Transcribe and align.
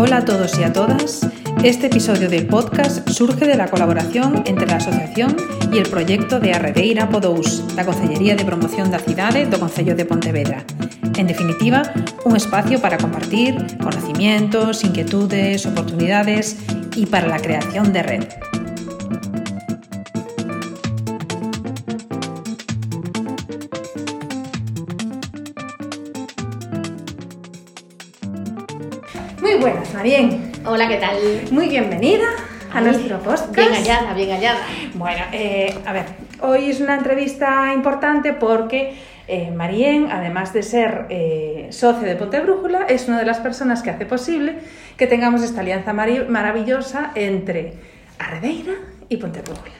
Hola 0.00 0.18
a 0.18 0.24
todos 0.24 0.56
y 0.60 0.62
a 0.62 0.72
todas. 0.72 1.26
Este 1.64 1.88
episodio 1.88 2.28
del 2.28 2.46
podcast 2.46 3.08
surge 3.08 3.48
de 3.48 3.56
la 3.56 3.66
colaboración 3.66 4.44
entre 4.46 4.68
la 4.68 4.76
asociación 4.76 5.36
y 5.72 5.78
el 5.78 5.88
proyecto 5.88 6.38
de 6.38 6.52
Arredeira 6.52 7.08
Podous, 7.08 7.64
la 7.74 7.84
Consellería 7.84 8.36
de 8.36 8.44
Promoción 8.44 8.92
da 8.92 9.02
Cidade 9.02 9.50
do 9.50 9.58
Concello 9.58 9.98
de 9.98 10.06
Pontevedra. 10.06 10.62
En 11.18 11.26
definitiva, 11.26 11.82
un 12.22 12.38
espacio 12.38 12.78
para 12.78 12.96
compartir 12.96 13.58
conocimientos, 13.82 14.84
inquietudes, 14.84 15.66
oportunidades 15.66 16.62
y 16.94 17.06
para 17.06 17.26
la 17.26 17.42
creación 17.42 17.92
de 17.92 18.02
red. 18.04 18.24
Marien. 29.98 30.52
Hola, 30.64 30.86
¿qué 30.86 30.98
tal? 30.98 31.16
Muy 31.50 31.68
bienvenida 31.68 32.26
a 32.72 32.78
Ay, 32.78 32.84
nuestro 32.84 33.18
podcast. 33.18 33.52
Bien 33.52 33.72
hallada, 33.72 34.14
bien 34.14 34.30
hallada. 34.30 34.60
Bueno, 34.94 35.24
eh, 35.32 35.76
a 35.84 35.92
ver, 35.92 36.04
hoy 36.40 36.70
es 36.70 36.80
una 36.80 36.94
entrevista 36.94 37.72
importante 37.74 38.32
porque 38.32 38.94
eh, 39.26 39.50
Marien, 39.50 40.12
además 40.12 40.52
de 40.52 40.62
ser 40.62 41.06
eh, 41.08 41.66
socio 41.70 42.06
de 42.06 42.14
Ponte 42.14 42.38
Brújula, 42.38 42.84
es 42.88 43.08
una 43.08 43.18
de 43.18 43.24
las 43.24 43.38
personas 43.38 43.82
que 43.82 43.90
hace 43.90 44.06
posible 44.06 44.58
que 44.96 45.08
tengamos 45.08 45.42
esta 45.42 45.62
alianza 45.62 45.92
maravillosa 45.92 47.10
entre 47.16 47.72
Arredeira 48.20 48.74
y 49.08 49.16
Ponte 49.16 49.42
Brújula. 49.42 49.74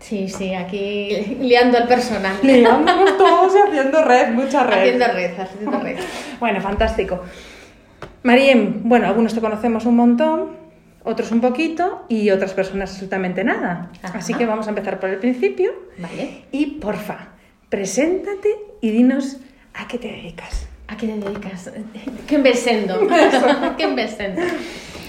Sí, 0.00 0.28
sí, 0.28 0.52
aquí 0.52 1.36
liando 1.40 1.78
al 1.78 1.86
personal. 1.86 2.34
Liándonos 2.42 3.16
todos 3.16 3.54
y 3.54 3.68
haciendo 3.68 4.02
red, 4.02 4.30
mucha 4.32 4.64
red. 4.64 4.78
Haciendo 4.78 5.06
red, 5.12 5.38
haciendo 5.38 5.78
red. 5.78 5.96
Bueno, 6.40 6.60
fantástico. 6.60 7.22
Marien, 8.22 8.82
bueno, 8.84 9.06
algunos 9.06 9.34
te 9.34 9.40
conocemos 9.40 9.86
un 9.86 9.96
montón, 9.96 10.50
otros 11.04 11.32
un 11.32 11.40
poquito 11.40 12.04
y 12.08 12.30
otras 12.30 12.52
personas 12.52 12.90
absolutamente 12.90 13.44
nada. 13.44 13.90
Ajá. 14.02 14.18
Así 14.18 14.34
que 14.34 14.44
vamos 14.44 14.66
a 14.66 14.70
empezar 14.70 15.00
por 15.00 15.08
el 15.08 15.16
principio. 15.16 15.72
Vale. 15.96 16.42
Y 16.52 16.66
porfa, 16.80 17.28
preséntate 17.68 18.48
y 18.82 18.90
dinos 18.90 19.38
a 19.74 19.88
qué 19.88 19.98
te 19.98 20.08
dedicas. 20.08 20.66
¿A 20.88 20.96
qué 20.96 21.06
te 21.06 21.16
dedicas? 21.18 21.70
¿Qué 22.26 22.34
embesendo? 22.34 23.00
¿Qué 23.78 23.84
embesendo? 23.84 24.42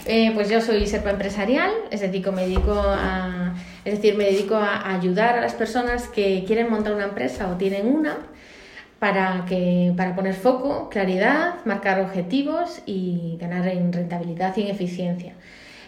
Eh, 0.05 0.31
pues 0.33 0.49
yo 0.49 0.61
soy 0.61 0.87
serpa 0.87 1.11
empresarial, 1.11 1.71
es 1.91 2.01
decir, 2.01 2.31
me 2.31 2.43
dedico 2.43 2.73
a, 2.73 3.53
es 3.85 3.95
decir, 3.95 4.15
me 4.15 4.25
dedico 4.25 4.55
a 4.55 4.93
ayudar 4.93 5.37
a 5.37 5.41
las 5.41 5.53
personas 5.53 6.07
que 6.07 6.43
quieren 6.47 6.69
montar 6.69 6.93
una 6.93 7.05
empresa 7.05 7.51
o 7.51 7.57
tienen 7.57 7.87
una 7.87 8.17
para, 9.01 9.45
que, 9.47 9.95
para 9.97 10.15
poner 10.15 10.35
foco, 10.35 10.87
claridad, 10.87 11.65
marcar 11.65 11.99
objetivos 12.01 12.83
y 12.85 13.35
ganar 13.41 13.67
en 13.67 13.91
rentabilidad 13.91 14.55
y 14.57 14.61
en 14.61 14.67
eficiencia. 14.67 15.33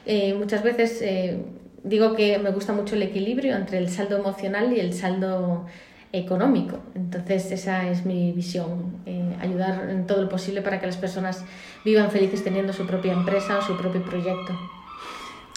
Eh, 0.08 0.34
muchas 0.34 0.64
veces 0.64 1.00
eh, 1.04 1.38
digo 1.84 2.16
que 2.16 2.40
me 2.40 2.50
gusta 2.50 2.74
mucho 2.74 2.96
el 2.96 3.04
equilibrio 3.04 3.56
entre 3.56 3.78
el 3.78 3.90
saldo 3.90 4.18
emocional 4.18 4.74
y 4.74 4.80
el 4.80 4.94
saldo 4.94 5.68
económico. 6.12 6.80
Entonces 6.96 7.52
esa 7.52 7.88
es 7.88 8.04
mi 8.04 8.32
visión, 8.32 9.04
eh, 9.06 9.36
ayudar 9.40 9.92
en 9.92 10.08
todo 10.08 10.24
lo 10.24 10.30
posible 10.30 10.64
para 10.64 10.80
que 10.80 10.88
las 10.88 10.98
personas 10.98 11.46
vivan 11.86 12.10
felices 12.10 12.44
teniendo 12.44 12.74
su 12.74 12.88
propia 12.88 13.14
empresa 13.14 13.60
o 13.60 13.62
su 13.62 13.78
propio 13.78 14.04
proyecto. 14.04 14.58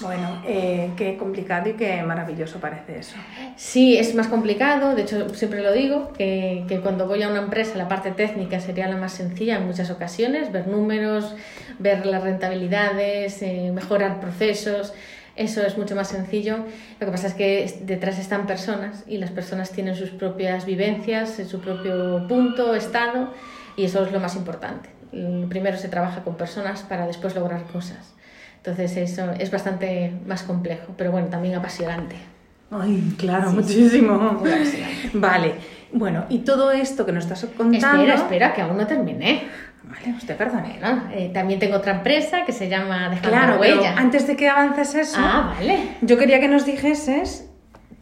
Bueno, 0.02 0.42
eh, 0.46 0.90
qué 0.96 1.16
complicado 1.16 1.70
y 1.70 1.72
qué 1.72 2.02
maravilloso 2.02 2.60
parece 2.60 2.98
eso. 2.98 3.16
Sí, 3.56 3.96
es 3.96 4.14
más 4.14 4.28
complicado, 4.28 4.94
de 4.94 5.02
hecho 5.02 5.30
siempre 5.34 5.62
lo 5.62 5.72
digo, 5.72 6.12
que, 6.12 6.80
cuando 6.82 7.06
voy 7.06 7.22
a 7.22 7.28
una 7.30 7.38
empresa 7.38 7.78
la 7.78 7.88
parte 7.88 8.10
técnica 8.10 8.60
sería 8.60 8.88
la 8.88 8.96
más 8.96 9.12
sencilla 9.12 9.56
en 9.56 9.66
muchas 9.66 9.90
ocasiones, 9.90 10.52
ver 10.52 10.68
números, 10.68 11.34
ver 11.78 12.04
las 12.04 12.22
rentabilidades, 12.22 13.40
eh, 13.40 13.70
mejorar 13.74 14.20
procesos, 14.20 14.92
eso 15.34 15.62
es 15.62 15.78
mucho 15.78 15.94
más 15.94 16.08
sencillo. 16.08 16.58
Lo 17.00 17.06
que 17.06 17.12
pasa 17.12 17.28
es 17.28 17.34
que 17.34 17.80
detrás 17.82 18.18
están 18.18 18.46
personas 18.46 19.04
y 19.06 19.16
las 19.16 19.30
personas 19.30 19.70
tienen 19.70 19.94
sus 19.94 20.10
propias 20.10 20.66
vivencias, 20.66 21.38
en 21.38 21.48
su 21.48 21.60
propio 21.60 22.26
punto, 22.28 22.74
estado, 22.74 23.32
y 23.76 23.84
eso 23.84 24.04
es 24.04 24.12
lo 24.12 24.20
más 24.20 24.36
importante. 24.36 24.90
Mm, 25.12 25.48
Primero 25.48 25.78
se 25.78 25.88
trabaja 25.88 26.22
con 26.22 26.36
personas 26.36 26.82
para 26.82 27.06
después 27.06 27.34
lograr 27.34 27.64
cosas. 27.64 28.15
Entonces 28.66 28.96
eso 28.96 29.30
es 29.38 29.48
bastante 29.52 30.12
más 30.26 30.42
complejo, 30.42 30.92
pero 30.98 31.12
bueno, 31.12 31.28
también 31.28 31.54
apasionante. 31.54 32.16
Ay, 32.72 33.14
claro, 33.16 33.52
muchísimo. 33.52 34.42
Vale, 35.14 35.54
bueno, 35.92 36.24
y 36.28 36.38
todo 36.40 36.72
esto 36.72 37.06
que 37.06 37.12
nos 37.12 37.22
estás 37.30 37.44
contando... 37.56 37.76
Espera, 38.02 38.14
espera, 38.14 38.54
que 38.54 38.62
aún 38.62 38.76
no 38.76 38.84
terminé. 38.88 39.44
Vale, 39.84 40.16
usted 40.16 40.36
perdone. 40.36 40.78
Bueno, 40.80 41.02
eh, 41.12 41.30
también 41.32 41.60
tengo 41.60 41.76
otra 41.76 41.92
empresa 41.98 42.44
que 42.44 42.50
se 42.50 42.68
llama 42.68 43.08
Dejando 43.08 43.28
Claro, 43.28 43.58
pero 43.60 43.76
Huella. 43.76 43.94
antes 43.96 44.26
de 44.26 44.34
que 44.34 44.48
avances 44.48 44.96
eso, 44.96 45.16
Ah, 45.20 45.54
vale. 45.56 45.90
yo 46.00 46.18
quería 46.18 46.40
que 46.40 46.48
nos 46.48 46.66
dijeses 46.66 47.48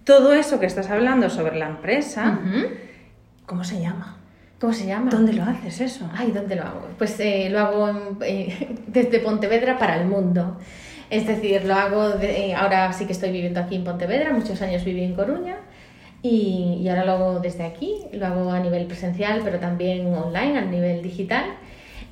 todo 0.05 0.33
eso 0.33 0.61
que 0.61 0.67
estás 0.67 0.89
hablando 0.89 1.29
sobre 1.29 1.59
la 1.59 1.67
empresa, 1.69 2.39
Ujú. 2.43 2.69
¿cómo 3.45 3.65
se 3.65 3.83
llama? 3.83 4.14
¿Cómo 4.65 4.73
se 4.73 4.87
llama? 4.87 5.11
¿Dónde 5.11 5.35
lo 5.35 5.43
haces 5.45 5.79
eso? 5.83 6.09
Ay, 6.17 6.31
¿dónde 6.31 6.57
lo 6.57 6.63
hago? 6.63 6.89
Pues 6.97 7.21
eh, 7.21 7.49
lo 7.51 7.61
hago 7.61 7.87
en- 7.91 8.17
eh, 8.25 8.69
desde 8.87 9.19
Pontevedra 9.19 9.77
para 9.79 10.01
el 10.01 10.07
mundo. 10.07 10.57
Es 11.11 11.27
decir, 11.27 11.67
lo 11.67 11.75
hago, 11.75 12.09
de- 12.13 12.47
eh, 12.47 12.55
ahora 12.55 12.91
sí 12.95 13.05
que 13.05 13.13
estoy 13.13 13.31
viviendo 13.31 13.61
aquí 13.61 13.75
en 13.77 13.85
Pontevedra, 13.85 14.33
muchos 14.33 14.63
años 14.63 14.83
viví 14.83 15.05
en 15.05 15.15
Coruña 15.15 15.57
y, 16.23 16.79
y 16.83 16.89
ahora 16.89 17.05
lo 17.05 17.13
hago 17.13 17.41
desde 17.41 17.65
aquí, 17.65 18.07
lo 18.15 18.25
hago 18.27 18.53
a 18.53 18.59
nivel 18.61 18.87
presencial, 18.87 19.43
pero 19.45 19.59
también 19.59 20.07
online, 20.15 20.57
a 20.59 20.63
nivel 20.63 21.03
digital. 21.03 21.45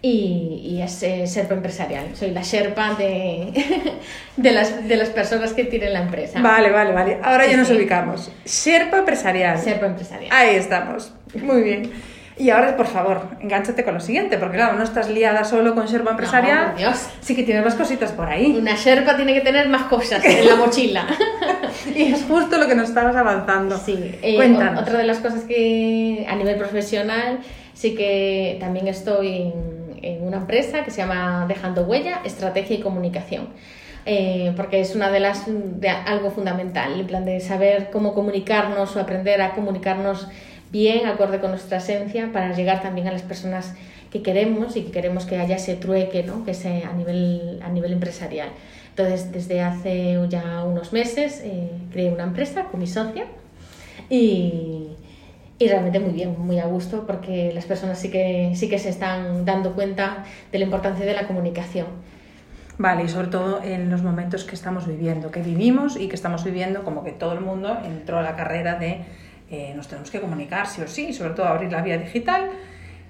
Y, 0.03 0.61
y 0.65 0.83
es 0.83 1.03
eh, 1.05 1.25
Sherpa 1.27 1.55
empresarial, 1.55 2.15
soy 2.15 2.33
la 2.33 2.43
Sherpa 2.43 2.95
de, 2.97 3.53
de, 4.37 4.51
las, 4.53 4.87
de 4.87 4.97
las 4.97 5.09
personas 5.09 5.55
que 5.55 5.65
tienen 5.65 5.95
la 5.95 6.03
empresa. 6.03 6.43
Vale, 6.43 6.71
vale, 6.71 6.93
vale. 6.93 7.19
Ahora 7.23 7.45
Sí, 7.45 7.53
ya 7.53 7.57
nos 7.57 7.69
sí. 7.69 7.77
ubicamos. 7.77 8.31
Sherpa 8.45 8.99
empresarial. 8.99 9.59
Sherpa 9.65 9.87
empresarial. 9.87 10.31
Ahí 10.34 10.57
estamos. 10.57 11.15
Muy 11.41 11.63
bien. 11.63 12.12
Y 12.42 12.50
ahora, 12.50 12.76
por 12.76 12.88
favor, 12.88 13.28
engánchate 13.41 13.84
con 13.84 13.94
lo 13.94 14.00
siguiente, 14.00 14.36
porque 14.36 14.56
claro, 14.56 14.76
no 14.76 14.82
estás 14.82 15.08
liada 15.08 15.44
solo 15.44 15.76
con 15.76 15.86
Sherpa 15.86 16.10
empresarial. 16.10 16.70
por 16.70 16.76
Dios. 16.78 17.06
Sí 17.20 17.36
que 17.36 17.44
tienes 17.44 17.64
más 17.64 17.76
cositas 17.76 18.10
por 18.10 18.28
ahí. 18.28 18.56
Una 18.58 18.75
Sherpa 18.75 19.14
tiene 19.14 19.32
que 19.32 19.42
tener 19.42 19.69
más 19.69 19.84
cosas 19.84 20.25
en 20.25 20.48
la 20.48 20.56
mochila. 20.56 21.06
Y 21.94 22.12
es 22.12 22.25
justo 22.25 22.58
lo 22.58 22.66
que 22.66 22.75
nos 22.75 22.88
estabas 22.88 23.14
avanzando. 23.14 23.78
Sí, 23.78 24.19
eh, 24.22 24.34
Cuéntanos. 24.36 24.82
otra 24.82 24.98
de 24.98 25.04
las 25.04 25.19
cosas 25.19 25.44
que 25.44 26.26
a 26.28 26.34
nivel 26.34 26.56
profesional 26.56 27.38
sí 27.75 27.94
que 27.94 28.56
también 28.60 28.88
estoy 28.88 29.42
en, 29.42 29.98
en 30.03 30.26
una 30.26 30.38
empresa 30.38 30.84
que 30.84 30.91
se 30.91 30.98
llama 30.98 31.47
Dejando 31.48 31.82
Huella, 31.82 32.20
Estrategia 32.24 32.76
y 32.76 32.80
Comunicación. 32.80 33.48
Eh, 34.04 34.53
porque 34.56 34.80
es 34.80 34.97
una 34.97 35.10
de 35.10 35.20
las 35.20 35.44
de 35.47 35.88
algo 35.88 36.32
fundamental, 36.32 36.98
en 36.98 37.06
plan 37.06 37.24
de 37.24 37.38
saber 37.38 37.91
cómo 37.92 38.14
comunicarnos 38.14 38.97
o 38.97 39.00
aprender 39.00 39.41
a 39.41 39.53
comunicarnos 39.53 40.26
bien, 40.72 41.06
acorde 41.06 41.38
con 41.38 41.50
nuestra 41.50 41.78
esencia, 41.78 42.33
para 42.33 42.53
llegar 42.56 42.83
también 42.83 43.06
a 43.06 43.12
las 43.12 43.22
personas 43.22 43.75
que 44.10 44.22
queremos 44.22 44.77
y 44.77 44.83
que 44.83 44.91
queremos 44.91 45.27
que 45.27 45.37
haya 45.37 45.56
ese 45.56 45.77
trueque, 45.77 46.22
¿no? 46.22 46.44
que 46.44 46.55
sea 46.55 46.88
a 46.88 46.93
nivel, 46.94 47.60
a 47.62 47.69
nivel 47.69 47.93
empresarial. 47.93 48.49
Entonces, 48.88 49.33
desde 49.33 49.60
hace 49.60 50.19
ya 50.28 50.65
unos 50.65 50.93
meses 50.93 51.41
eh, 51.44 51.71
creé 51.93 52.10
una 52.10 52.25
empresa 52.25 52.65
con 52.65 52.81
mi 52.81 52.87
socia 52.87 53.27
y, 54.10 54.88
y 55.59 55.69
realmente 55.69 56.00
muy 56.00 56.12
bien, 56.12 56.34
muy 56.38 56.59
a 56.59 56.66
gusto, 56.66 57.06
porque 57.06 57.53
las 57.54 57.65
personas 57.66 57.99
sí 57.99 58.10
que, 58.10 58.53
sí 58.54 58.69
que 58.69 58.78
se 58.78 58.89
están 58.89 59.44
dando 59.44 59.75
cuenta 59.75 60.25
de 60.50 60.59
la 60.59 60.65
importancia 60.65 61.06
de 61.06 61.15
la 61.15 61.27
comunicación. 61.27 61.87
Vale, 62.78 63.04
y 63.04 63.09
sobre 63.09 63.28
todo 63.28 63.62
en 63.62 63.91
los 63.91 64.03
momentos 64.03 64.44
que 64.44 64.54
estamos 64.54 64.87
viviendo, 64.87 65.31
que 65.31 65.41
vivimos 65.41 65.97
y 65.97 66.09
que 66.09 66.16
estamos 66.16 66.43
viviendo, 66.44 66.84
como 66.84 67.04
que 67.04 67.12
todo 67.12 67.33
el 67.33 67.41
mundo 67.41 67.78
entró 67.84 68.19
a 68.19 68.22
la 68.22 68.34
carrera 68.34 68.78
de 68.78 69.04
eh, 69.53 69.75
nos 69.77 69.87
tenemos 69.87 70.11
que 70.11 70.19
comunicar 70.19 70.67
sí 70.67 70.81
o 70.81 70.89
sí, 70.89 71.13
sobre 71.13 71.35
todo 71.35 71.47
abrir 71.47 71.71
la 71.71 71.83
vía 71.83 71.99
digital, 71.99 72.49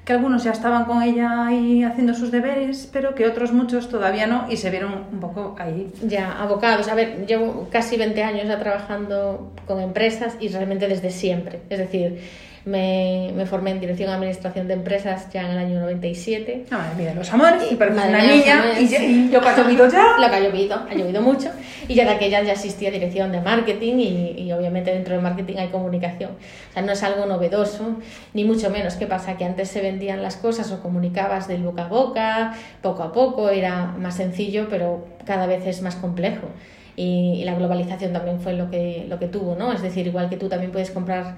que 0.05 0.13
algunos 0.13 0.43
ya 0.43 0.51
estaban 0.51 0.87
con 0.87 1.01
ella 1.01 1.47
ahí 1.47 1.85
haciendo 1.85 2.15
sus 2.15 2.33
deberes, 2.33 2.91
pero 2.93 3.15
que 3.15 3.27
otros 3.27 3.53
muchos 3.53 3.89
todavía 3.89 4.27
no 4.27 4.51
y 4.51 4.57
se 4.57 4.69
vieron 4.71 5.07
un 5.13 5.21
poco 5.21 5.55
ahí. 5.59 5.93
Ya, 6.03 6.33
abocados. 6.33 6.89
A 6.89 6.97
ver, 6.97 7.27
llevo 7.27 7.69
casi 7.71 7.97
20 7.97 8.21
años 8.25 8.49
ya 8.49 8.59
trabajando 8.59 9.53
con 9.69 9.81
empresas 9.81 10.37
y 10.41 10.49
realmente 10.49 10.89
desde 10.89 11.11
siempre. 11.11 11.61
Es 11.71 11.79
decir, 11.79 12.21
me, 12.65 13.33
me 13.35 13.45
formé 13.47 13.71
en 13.73 13.81
Dirección 13.81 14.09
de 14.09 14.15
Administración 14.15 14.69
de 14.69 14.75
Empresas 14.75 15.29
ya 15.33 15.43
en 15.43 15.51
el 15.53 15.59
año 15.59 15.81
97. 15.81 16.67
No, 16.71 16.79
madre 16.79 16.95
mía, 17.03 17.15
los 17.15 17.33
amores, 17.33 17.63
y 17.71 17.75
Madre 17.75 17.91
una 17.93 18.23
niña, 18.23 18.65
y, 18.81 18.87
ya- 18.89 19.03
y 19.03 19.31
yo 19.31 19.41
cuando 19.41 19.69
he 19.69 19.91
ya... 19.91 20.03
Lo 20.21 20.29
que 20.31 20.37
ha 20.37 20.41
llovido, 20.41 20.75
ha 20.89 20.95
llovido 20.95 21.21
mucho. 21.23 21.49
Y 21.89 21.95
ya 21.95 22.05
de 22.05 22.11
aquella 22.11 22.43
ya 22.43 22.53
existía 22.53 22.91
dirección 22.91 23.33
de 23.33 23.41
marketing 23.41 23.95
y, 23.99 24.31
y 24.43 24.53
obviamente 24.53 24.93
dentro 24.93 25.15
del 25.15 25.23
marketing 25.23 25.57
hay 25.59 25.69
comunicación. 25.69 26.31
O 26.71 26.73
sea, 26.73 26.83
no 26.83 26.93
es 26.93 27.03
algo 27.03 27.27
novedoso, 27.27 27.97
ni 28.35 28.45
mucho 28.45 28.71
menos. 28.71 28.95
¿Qué 28.95 29.07
pasa? 29.07 29.37
Que 29.37 29.45
antes 29.45 29.69
se 29.69 29.81
vendían 29.81 30.23
las 30.23 30.37
cosas 30.37 30.71
o 30.71 30.81
comunicabas 30.81 31.49
del 31.49 31.63
boca 31.65 31.87
a 31.87 31.89
boca, 31.89 32.55
poco 32.81 33.03
a 33.03 33.13
poco, 33.13 33.49
era 33.51 33.87
más 33.99 34.15
sencillo, 34.17 34.69
pero 34.71 35.05
cada 35.27 35.47
vez 35.47 35.67
es 35.67 35.83
más 35.83 35.97
complejo. 35.97 36.47
Y, 36.95 37.41
y 37.41 37.45
la 37.45 37.55
globalización 37.55 38.13
también 38.13 38.39
fue 38.41 38.53
lo 38.53 38.71
que, 38.71 39.07
lo 39.09 39.19
que 39.19 39.27
tuvo, 39.27 39.57
¿no? 39.57 39.73
Es 39.73 39.83
decir, 39.83 40.07
igual 40.07 40.29
que 40.29 40.37
tú 40.37 40.49
también 40.49 40.71
puedes 40.71 40.91
comprar 40.91 41.37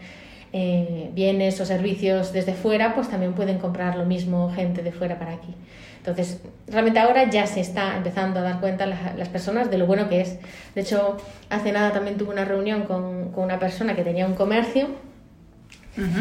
eh, 0.57 1.11
bienes 1.13 1.61
o 1.61 1.67
servicios 1.67 2.33
desde 2.33 2.55
fuera, 2.55 2.95
pues 2.95 3.09
también 3.09 3.33
pueden 3.33 3.59
comprar 3.59 3.97
lo 3.97 4.05
mismo 4.05 4.53
gente 4.55 4.85
de 4.85 4.93
fuera 4.93 5.19
para 5.19 5.33
aquí. 5.33 5.53
Entonces, 5.99 6.41
realmente 6.69 7.01
ahora 7.01 7.29
ya 7.29 7.45
se 7.47 7.61
está 7.61 7.97
empezando 7.97 8.39
a 8.39 8.43
dar 8.45 8.61
cuenta 8.61 8.87
las, 8.87 9.29
personas 9.31 9.69
de 9.69 9.79
lo 9.79 9.87
bueno 9.87 10.09
que 10.09 10.21
es. 10.21 10.39
De 10.77 10.83
hecho, 10.83 11.17
hace 11.51 11.73
nada 11.73 11.93
también 11.93 12.17
tuve 12.17 12.31
una 12.31 12.45
reunión 12.45 12.83
con, 12.83 13.33
con 13.33 13.43
una 13.43 13.59
persona 13.59 13.97
que 13.97 14.05
tenía 14.05 14.27
un 14.27 14.35
comercio 14.35 14.89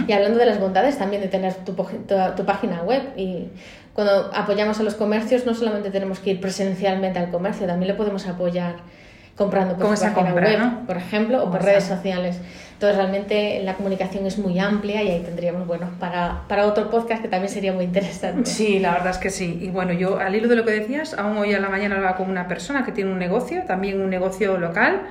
y 0.07 0.12
hablando 0.13 0.38
de 0.38 0.45
las 0.45 0.59
bondades 0.59 0.97
también 0.97 1.21
de 1.21 1.27
tener 1.27 1.53
tu, 1.53 1.74
tu, 1.74 2.45
página 2.45 2.81
web. 2.83 3.01
Y 3.15 3.50
cuando 3.94 4.31
apoyamos 4.33 4.79
a 4.79 4.83
los 4.83 4.95
comercios, 4.95 5.45
no 5.45 5.53
solamente 5.53 5.89
tenemos 5.89 6.19
que 6.19 6.31
ir 6.31 6.41
presencialmente 6.41 7.19
al 7.19 7.29
comercio, 7.29 7.65
también 7.65 7.88
le 7.88 7.94
podemos 7.95 8.27
apoyar 8.27 8.77
comprando 9.36 9.75
por 9.75 9.97
su 9.97 10.03
página 10.03 10.33
web, 10.33 10.86
por 10.86 10.97
ejemplo, 10.97 11.44
o 11.44 11.51
por 11.51 11.63
redes 11.63 11.86
sociales. 11.86 12.39
Entonces, 12.83 13.01
realmente 13.01 13.62
la 13.63 13.75
comunicación 13.75 14.25
es 14.25 14.38
muy 14.38 14.59
amplia 14.59 15.01
y 15.03 15.09
ahí 15.09 15.21
tendríamos, 15.21 15.65
bueno, 15.65 15.88
para, 16.01 16.41
para 16.50 16.68
otro 16.68 16.89
podcast 16.89 17.21
que 17.21 17.30
también 17.30 17.50
sería 17.50 17.71
muy 17.71 17.85
interesante. 17.85 18.50
Sí, 18.50 18.77
la 18.80 18.91
verdad 18.91 19.12
es 19.12 19.19
que 19.19 19.30
sí. 19.30 19.57
Y 19.62 19.69
bueno, 19.69 19.94
yo 19.94 20.18
al 20.18 20.35
hilo 20.35 20.50
de 20.50 20.57
lo 20.57 20.65
que 20.65 20.71
decías, 20.71 21.13
aún 21.13 21.38
hoy 21.38 21.53
a 21.53 21.62
la 21.62 21.69
mañana 21.69 21.95
hablaba 21.95 22.18
con 22.18 22.30
una 22.30 22.50
persona 22.50 22.83
que 22.83 22.91
tiene 22.91 23.09
un 23.09 23.19
negocio, 23.19 23.63
también 23.65 24.01
un 24.01 24.09
negocio 24.09 24.57
local 24.57 25.03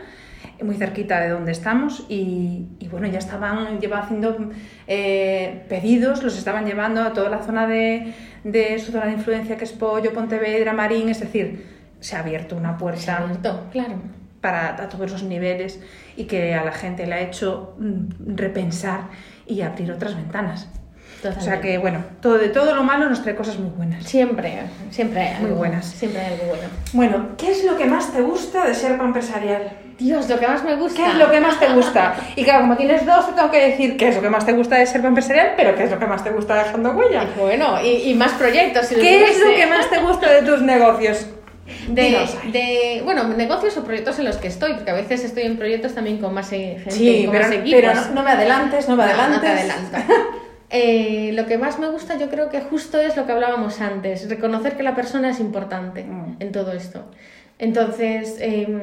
muy 0.63 0.77
cerquita 0.77 1.19
de 1.21 1.31
donde 1.31 1.53
estamos 1.53 2.05
y, 2.11 2.67
bueno, 2.91 3.07
ya 3.07 3.19
estaban 3.19 3.81
lleva 3.81 4.01
haciendo 4.01 4.51
eh, 4.87 5.65
pedidos, 5.71 6.23
los 6.23 6.37
estaban 6.37 6.67
llevando 6.67 7.01
a 7.01 7.15
toda 7.15 7.31
la 7.31 7.43
zona 7.43 7.67
de, 7.67 8.13
de 8.45 8.79
su 8.81 8.93
zona 8.93 9.07
de 9.07 9.13
influencia 9.13 9.57
que 9.57 9.65
es 9.65 9.73
Pollo, 9.73 10.13
Pontevedra, 10.13 10.75
Marín, 10.75 11.09
es 11.09 11.21
decir, 11.21 11.65
se 12.01 12.17
ha 12.17 12.19
abierto 12.19 12.55
una 12.55 12.77
puerta 12.77 13.27
claro. 13.73 14.22
Para 14.43 14.83
a 14.83 14.89
todos 14.91 15.11
los 15.11 15.23
niveles 15.23 15.81
y 16.17 16.25
que 16.25 16.55
a 16.55 16.65
la 16.65 16.73
gente 16.73 17.06
le 17.06 17.15
ha 17.15 17.21
hecho 17.21 17.75
mm, 17.79 18.37
repensar 18.37 19.05
y 19.47 19.62
abrir 19.62 19.91
otras 19.91 20.15
ventanas. 20.15 20.69
O 21.25 21.41
sea 21.41 21.61
que, 21.61 21.79
bueno, 21.79 22.05
todo, 22.21 22.37
de 22.37 22.49
todo 22.49 22.75
lo 22.75 22.83
malo 22.83 23.09
nos 23.09 23.23
trae 23.23 23.37
cosas 23.37 23.56
muy 23.56 23.71
buenas. 23.71 24.05
Siempre, 24.05 24.62
siempre 24.91 25.21
hay 25.21 25.35
algo, 25.37 25.49
muy 25.49 25.56
buenas. 25.56 25.87
Siempre 25.87 26.21
hay 26.21 26.33
algo 26.33 26.47
bueno. 26.47 26.69
Bueno, 26.93 27.29
¿qué 27.39 27.53
es 27.53 27.65
lo 27.65 27.77
que 27.77 27.85
más 27.85 28.12
te 28.12 28.21
gusta 28.23 28.67
de 28.67 28.75
ser 28.75 29.00
empresarial? 29.00 29.71
Dios, 29.99 30.29
lo 30.29 30.41
que 30.41 30.49
más 30.49 30.65
me 30.65 30.75
gusta. 30.75 30.97
¿Qué 30.97 31.11
es 31.11 31.15
lo 31.15 31.31
que 31.31 31.41
más 31.41 31.61
te 31.61 31.69
gusta? 31.73 32.17
Y 32.35 32.43
claro, 32.43 32.62
como 32.62 32.77
tienes 32.77 33.06
dos, 33.06 33.29
te 33.29 33.35
tengo 33.35 33.53
que 33.53 33.69
decir 33.69 33.97
qué 33.97 34.09
es 34.09 34.17
lo 34.17 34.23
que 34.23 34.31
más 34.31 34.44
te 34.44 34.53
gusta 34.53 34.79
de 34.79 34.87
ser 34.87 35.05
empresarial, 35.05 35.53
pero 35.56 35.77
qué 35.77 35.85
es 35.85 35.93
lo 35.93 35.99
que 36.00 36.06
más 36.06 36.25
te 36.25 36.31
gusta 36.31 36.56
dejando 36.56 36.91
huella. 36.91 37.23
Y 37.23 37.39
bueno, 37.39 37.77
y, 37.81 38.12
más 38.15 38.33
proyectos. 38.33 38.89
¿Qué 38.89 39.25
es 39.25 39.39
lo 39.39 39.55
que 39.55 39.67
más 39.67 39.89
te 39.91 40.00
gusta 40.00 40.29
de 40.29 40.43
tus 40.43 40.61
negocios? 40.61 41.29
De, 41.88 42.29
de, 42.53 43.03
bueno, 43.05 43.29
negocios 43.29 43.76
o 43.76 43.85
proyectos 43.85 44.19
en 44.19 44.25
los 44.25 44.37
que 44.37 44.49
estoy, 44.49 44.75
porque 44.75 44.91
a 44.91 44.94
veces 44.94 45.25
estoy 45.25 45.44
en 45.44 45.56
proyectos 45.56 45.94
también 45.94 46.19
con 46.19 46.35
más 46.35 46.50
gente, 46.50 46.91
sí, 46.91 47.25
con 47.25 47.32
pero, 47.32 47.44
más 47.44 47.53
equipos. 47.53 47.81
Pero 47.81 48.14
no, 48.14 48.23
me 48.23 48.31
adelantes, 48.31 48.88
no 48.88 48.97
me 48.97 49.05
adelantes. 49.05 49.37
No, 49.37 49.41
te 49.41 49.49
adelanto. 49.49 49.99
Eh, 50.75 51.32
lo 51.35 51.44
que 51.44 51.59
más 51.59 51.79
me 51.79 51.87
gusta 51.91 52.17
yo 52.17 52.31
creo 52.31 52.49
que 52.49 52.62
justo 52.62 52.99
es 52.99 53.14
lo 53.14 53.26
que 53.26 53.32
hablábamos 53.32 53.82
antes, 53.82 54.26
reconocer 54.31 54.75
que 54.75 54.82
la 54.82 54.94
persona 54.94 55.29
es 55.29 55.38
importante 55.38 56.03
mm. 56.03 56.37
en 56.41 56.50
todo 56.50 56.73
esto. 56.73 57.05
Entonces, 57.59 58.38
em, 58.41 58.81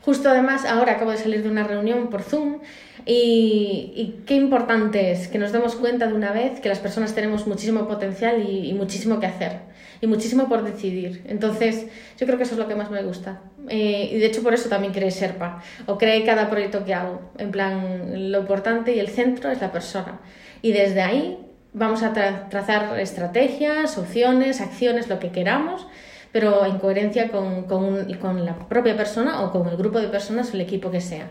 justo 0.00 0.28
además, 0.28 0.64
ahora 0.64 0.94
acabo 0.94 1.12
de 1.12 1.18
salir 1.18 1.44
de 1.44 1.48
una 1.48 1.62
reunión 1.62 2.08
por 2.10 2.22
Zoom 2.22 2.58
y, 3.06 4.16
qué 4.26 4.34
importante 4.34 5.12
es 5.12 5.28
que 5.28 5.38
nos 5.38 5.52
demos 5.52 5.76
cuenta 5.76 6.08
de 6.08 6.14
una 6.14 6.32
vez 6.32 6.60
que 6.60 6.68
las 6.68 6.78
personas 6.78 7.14
tenemos 7.14 7.46
muchísimo 7.46 7.86
potencial 7.86 8.42
y, 8.46 8.74
muchísimo 8.74 9.20
que 9.20 9.26
hacer 9.26 9.60
y 10.02 10.08
muchísimo 10.08 10.48
por 10.48 10.64
decidir. 10.64 11.22
Entonces, 11.26 11.86
yo 12.18 12.26
creo 12.26 12.36
que 12.36 12.42
eso 12.42 12.54
es 12.54 12.58
lo 12.58 12.66
que 12.66 12.74
más 12.74 12.90
me 12.90 13.02
gusta. 13.04 13.40
Eh, 13.68 14.10
y 14.12 14.18
de 14.18 14.26
hecho 14.26 14.42
por 14.42 14.52
eso 14.52 14.68
también 14.68 14.92
creé 14.92 15.12
Serpa 15.12 15.62
o 15.86 15.96
creé 15.96 16.24
cada 16.24 16.50
proyecto 16.50 16.84
que 16.84 16.92
hago. 16.92 17.20
En 17.38 17.52
plan, 17.52 18.32
lo 18.32 18.40
importante 18.40 18.94
y 18.94 18.98
el 18.98 19.08
centro 19.08 19.50
es 19.50 19.60
la 19.60 19.70
persona. 19.70 20.20
Y 20.60 20.72
desde 20.72 21.02
ahí 21.02 21.38
vamos 21.72 22.02
a 22.02 22.12
trazar 22.12 22.98
estrategias, 22.98 23.96
opciones, 23.96 24.60
acciones, 24.60 25.08
lo 25.08 25.20
que 25.20 25.30
queramos, 25.30 25.86
pero 26.32 26.66
en 26.66 26.78
coherencia 26.78 27.28
con, 27.28 27.64
con, 27.64 28.44
la 28.44 28.68
propia 28.68 28.96
persona 28.96 29.42
o 29.42 29.52
con 29.52 29.68
el 29.68 29.76
grupo 29.76 30.00
de 30.00 30.08
personas 30.08 30.50
o 30.50 30.54
el 30.54 30.62
equipo 30.62 30.90
que 30.90 31.00
sea. 31.00 31.28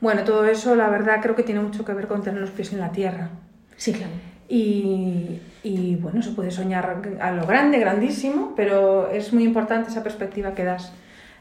Bueno, 0.00 0.22
todo 0.22 0.46
eso 0.46 0.76
la 0.76 0.88
verdad 0.88 1.18
creo 1.20 1.34
que 1.34 1.42
tiene 1.42 1.60
mucho 1.60 1.84
que 1.84 1.92
ver 1.94 2.06
con 2.06 2.22
tener 2.22 2.40
los 2.40 2.50
pies 2.50 2.72
en 2.72 2.78
la 2.78 2.92
tierra. 2.92 3.30
Sí, 3.76 3.92
claro. 3.92 4.12
Y, 4.48 5.40
y, 5.62 5.96
bueno, 5.96 6.22
se 6.22 6.30
puede 6.30 6.50
soñar 6.50 7.02
a 7.20 7.32
lo 7.32 7.46
grande, 7.46 7.78
grandísimo, 7.78 8.54
pero 8.56 9.10
es 9.10 9.32
muy 9.32 9.44
importante 9.44 9.90
esa 9.90 10.02
perspectiva 10.02 10.54
que 10.54 10.64
das 10.64 10.92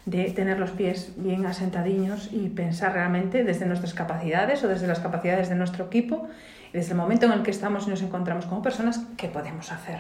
de 0.06 0.26
tener 0.32 0.60
los 0.60 0.72
pies 0.72 1.14
bien 1.18 1.46
asentadiños 1.46 2.30
y 2.32 2.50
pensar 2.50 2.94
realmente 2.94 3.44
desde 3.44 3.66
nuestras 3.66 3.94
capacidades 3.94 4.64
o 4.64 4.68
desde 4.68 4.88
las 4.88 5.00
capacidades 5.00 5.50
de 5.50 5.56
nuestro 5.56 5.86
equipo 5.86 6.28
desde 6.74 6.92
el 6.92 6.98
momento 6.98 7.26
en 7.26 7.34
el 7.34 7.44
que 7.44 7.52
estamos 7.52 7.88
y 7.88 7.90
nos 7.90 8.02
encontramos 8.02 8.46
como 8.46 8.62
personas, 8.62 9.02
¿qué 9.18 9.28
podemos 9.28 9.72
hacer? 9.72 10.00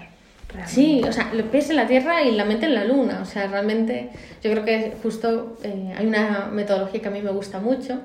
Sí, 0.65 1.01
o 1.07 1.11
sea, 1.11 1.33
los 1.33 1.47
pies 1.47 1.69
en 1.69 1.75
la 1.75 1.87
tierra 1.87 2.23
y 2.23 2.31
la 2.31 2.45
mente 2.45 2.65
en 2.65 2.73
la 2.73 2.85
luna. 2.85 3.19
O 3.21 3.25
sea, 3.25 3.47
realmente 3.47 4.09
yo 4.41 4.51
creo 4.51 4.63
que 4.63 4.93
justo 5.03 5.57
eh, 5.63 5.93
hay 5.95 6.05
una 6.05 6.49
metodología 6.51 7.01
que 7.01 7.07
a 7.07 7.11
mí 7.11 7.21
me 7.21 7.31
gusta 7.31 7.59
mucho 7.59 8.01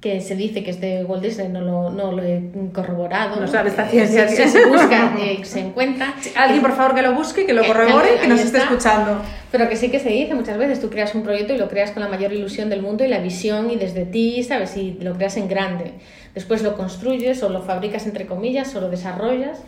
que 0.00 0.22
se 0.22 0.34
dice 0.34 0.64
que 0.64 0.70
es 0.70 0.80
de 0.80 1.04
Walt 1.04 1.22
Disney, 1.22 1.48
no 1.48 1.60
lo, 1.60 1.90
no 1.90 2.10
lo 2.12 2.22
he 2.22 2.42
corroborado. 2.72 3.38
No 3.38 3.46
sabe 3.46 3.68
esta 3.68 3.86
ciencia. 3.86 4.26
Se, 4.28 4.48
se, 4.48 4.64
busca, 4.64 5.12
y 5.20 5.44
se 5.44 5.60
encuentra. 5.60 6.14
alguien, 6.36 6.62
por 6.62 6.72
favor, 6.72 6.94
que 6.94 7.02
lo 7.02 7.12
busque, 7.14 7.44
que 7.44 7.52
lo 7.52 7.66
corrobore, 7.66 8.18
que 8.20 8.26
nos 8.26 8.40
esté 8.40 8.58
escuchando. 8.58 9.20
Pero 9.52 9.68
que 9.68 9.76
sí 9.76 9.90
que 9.90 10.00
se 10.00 10.08
dice 10.08 10.34
muchas 10.34 10.56
veces, 10.56 10.80
tú 10.80 10.88
creas 10.88 11.14
un 11.14 11.22
proyecto 11.22 11.52
y 11.52 11.58
lo 11.58 11.68
creas 11.68 11.90
con 11.90 12.02
la 12.02 12.08
mayor 12.08 12.32
ilusión 12.32 12.70
del 12.70 12.80
mundo 12.80 13.04
y 13.04 13.08
la 13.08 13.18
visión 13.18 13.70
y 13.70 13.76
desde 13.76 14.06
ti, 14.06 14.42
¿sabes? 14.42 14.74
Y 14.76 14.92
lo 15.02 15.14
creas 15.14 15.36
en 15.36 15.48
grande. 15.48 15.92
Después 16.34 16.62
lo 16.62 16.76
construyes 16.76 17.42
o 17.42 17.50
lo 17.50 17.60
fabricas, 17.62 18.06
entre 18.06 18.24
comillas, 18.24 18.74
o 18.74 18.80
lo 18.80 18.88
desarrollas 18.88 19.58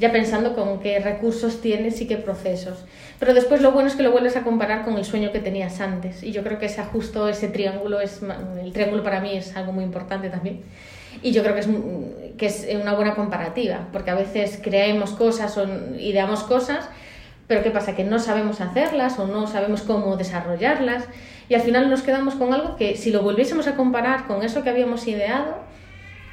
ya 0.00 0.10
pensando 0.10 0.54
con 0.54 0.80
qué 0.80 0.98
recursos 0.98 1.60
tienes 1.60 2.00
y 2.00 2.06
qué 2.06 2.16
procesos. 2.16 2.84
Pero 3.18 3.34
después 3.34 3.60
lo 3.60 3.70
bueno 3.70 3.88
es 3.88 3.94
que 3.94 4.02
lo 4.02 4.10
vuelves 4.10 4.34
a 4.36 4.42
comparar 4.42 4.84
con 4.84 4.96
el 4.96 5.04
sueño 5.04 5.30
que 5.30 5.40
tenías 5.40 5.80
antes. 5.80 6.22
Y 6.22 6.32
yo 6.32 6.42
creo 6.42 6.58
que 6.58 6.66
ese 6.66 6.82
justo 6.84 7.28
ese 7.28 7.48
triángulo, 7.48 8.00
es, 8.00 8.20
el 8.62 8.72
triángulo 8.72 9.02
para 9.02 9.20
mí 9.20 9.36
es 9.36 9.54
algo 9.56 9.72
muy 9.72 9.84
importante 9.84 10.30
también. 10.30 10.62
Y 11.22 11.32
yo 11.32 11.42
creo 11.42 11.54
que 11.54 11.60
es, 11.60 11.68
que 12.38 12.46
es 12.46 12.66
una 12.80 12.94
buena 12.94 13.14
comparativa, 13.14 13.88
porque 13.92 14.10
a 14.10 14.14
veces 14.14 14.58
creemos 14.62 15.10
cosas 15.10 15.56
o 15.58 15.66
ideamos 15.98 16.44
cosas, 16.44 16.88
pero 17.46 17.62
¿qué 17.62 17.70
pasa? 17.70 17.94
Que 17.94 18.04
no 18.04 18.18
sabemos 18.18 18.62
hacerlas 18.62 19.18
o 19.18 19.26
no 19.26 19.46
sabemos 19.46 19.82
cómo 19.82 20.16
desarrollarlas 20.16 21.04
y 21.50 21.54
al 21.54 21.60
final 21.60 21.90
nos 21.90 22.02
quedamos 22.02 22.36
con 22.36 22.54
algo 22.54 22.76
que 22.76 22.96
si 22.96 23.10
lo 23.10 23.22
volviésemos 23.22 23.66
a 23.66 23.74
comparar 23.74 24.26
con 24.26 24.44
eso 24.44 24.62
que 24.62 24.70
habíamos 24.70 25.06
ideado, 25.08 25.56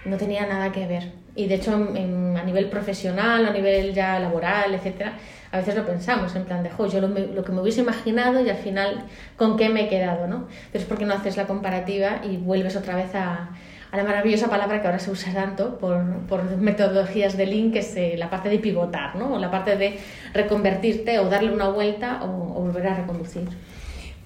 no 0.06 0.16
tenía 0.16 0.46
nada 0.46 0.72
que 0.72 0.86
ver. 0.86 1.27
Y 1.38 1.46
de 1.46 1.56
hecho, 1.56 1.72
a 1.72 2.44
nivel 2.44 2.68
profesional, 2.68 3.46
a 3.46 3.52
nivel 3.52 3.94
ya 3.94 4.20
laboral, 4.20 4.74
etcétera, 4.74 5.14
a 5.52 5.58
veces 5.58 5.76
lo 5.76 5.86
pensamos, 5.86 6.36
en 6.36 6.46
plan 6.46 6.64
de, 6.64 6.72
jo, 6.72 6.88
yo 6.88 7.00
lo, 7.00 7.44
que 7.44 7.52
me 7.52 7.62
hubiese 7.62 7.82
imaginado 7.82 8.44
y 8.44 8.50
al 8.50 8.58
final, 8.58 9.04
¿con 9.36 9.56
qué 9.56 9.70
me 9.70 9.84
he 9.84 9.88
quedado? 9.88 10.26
¿no? 10.26 10.48
Pero 10.72 10.86
porque 10.86 11.06
no 11.06 11.14
haces 11.14 11.38
la 11.38 11.46
comparativa 11.46 12.22
y 12.24 12.38
vuelves 12.38 12.76
otra 12.76 12.96
vez 12.96 13.14
a, 13.14 13.52
a 13.92 13.98
la 13.98 14.04
maravillosa 14.04 14.50
palabra 14.50 14.82
que 14.82 14.88
ahora 14.88 14.98
se 14.98 15.12
usa 15.12 15.32
tanto 15.32 15.78
por, 15.78 16.04
por 16.28 16.44
metodologías 16.58 17.38
de 17.38 17.46
Lean, 17.46 17.72
que 17.72 17.80
es 17.80 17.96
eh, 17.96 18.16
la 18.18 18.32
parte 18.32 18.50
de 18.50 18.58
pivotar, 18.58 19.16
¿no? 19.16 19.36
O 19.36 19.38
la 19.38 19.52
parte 19.52 19.78
de 19.78 20.00
reconvertirte 20.34 21.20
o 21.20 21.30
darle 21.30 21.54
una 21.54 21.70
vuelta 21.70 22.24
o, 22.24 22.58
o 22.58 22.62
volver 22.64 22.88
a 22.88 22.96
reconducir. 22.96 23.48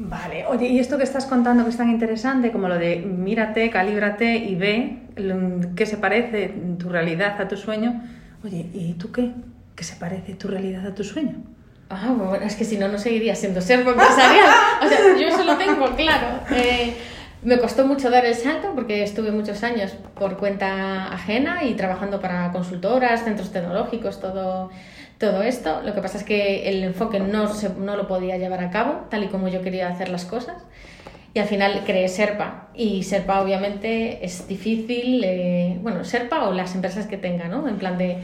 Vale, 0.04 0.46
oye, 0.48 0.68
y 0.68 0.80
esto 0.80 0.98
que 0.98 1.04
estás 1.04 1.28
contando 1.28 1.64
que 1.64 1.70
es 1.70 1.78
tan 1.78 1.92
interesante, 1.92 2.52
como 2.52 2.68
lo 2.68 2.80
de 2.80 2.96
mírate, 2.96 3.70
calíbrate 3.70 4.36
y 4.36 4.56
ve 4.56 4.98
qué 5.76 5.86
se 5.86 5.98
parece 5.98 6.52
tu 6.80 6.90
realidad 6.90 7.40
a 7.40 7.48
tu 7.48 7.56
sueño, 7.56 8.02
oye, 8.44 8.66
¿y 8.74 8.94
tú 8.94 9.12
qué? 9.12 9.32
¿Qué 9.76 9.84
se 9.84 9.96
parece 9.98 10.34
tu 10.34 10.48
realidad 10.48 10.88
a 10.88 10.96
tu 10.96 11.04
sueño? 11.04 11.36
Ah, 11.92 12.16
bueno, 12.18 12.44
es 12.44 12.56
que 12.56 12.66
si 12.66 12.78
no, 12.78 12.88
no 12.88 12.98
seguiría 12.98 13.36
siendo 13.36 13.62
ser 13.62 13.82
empresarial. 13.82 14.50
O 14.84 14.88
sea, 14.88 15.00
yo 15.20 15.28
eso 15.28 15.44
lo 15.44 15.58
tengo 15.58 15.96
claro. 15.96 16.40
Eh, 16.50 16.96
me 17.44 17.60
costó 17.60 17.86
mucho 17.86 18.10
dar 18.10 18.26
el 18.26 18.34
salto 18.34 18.72
porque 18.74 19.04
estuve 19.04 19.32
muchos 19.32 19.64
años 19.64 19.92
por 20.16 20.38
cuenta 20.38 21.14
ajena 21.14 21.64
y 21.64 21.76
trabajando 21.76 22.20
para 22.20 22.52
consultoras, 22.52 23.24
centros 23.24 23.52
tecnológicos, 23.52 24.20
todo 24.20 24.72
todo 25.22 25.44
esto. 25.44 25.82
Lo 25.84 25.94
que 25.94 26.02
pasa 26.02 26.18
es 26.18 26.26
que 26.26 26.68
el 26.68 26.84
enfoque 26.84 27.20
no, 27.20 27.48
no 27.78 27.96
lo 27.96 28.08
podía 28.08 28.38
llevar 28.38 28.62
a 28.62 28.72
cabo 28.72 29.06
tal 29.10 29.24
y 29.24 29.28
como 29.28 29.48
yo 29.48 29.62
quería 29.62 29.88
hacer 29.88 30.10
las 30.10 30.26
cosas. 30.26 30.58
Y 31.34 31.40
al 31.40 31.48
final 31.48 31.84
creé 31.86 32.10
Serpa. 32.10 32.68
Y 32.74 33.04
Serpa 33.04 33.42
obviamente 33.42 34.26
es 34.26 34.48
difícil, 34.48 35.24
eh, 35.24 35.78
bueno, 35.82 36.04
Serpa 36.04 36.50
o 36.50 36.54
las 36.54 36.76
empresas 36.76 37.06
que 37.06 37.18
tenga, 37.18 37.48
¿no? 37.48 37.70
En 37.70 37.78
plan 37.78 37.98
de... 37.98 38.18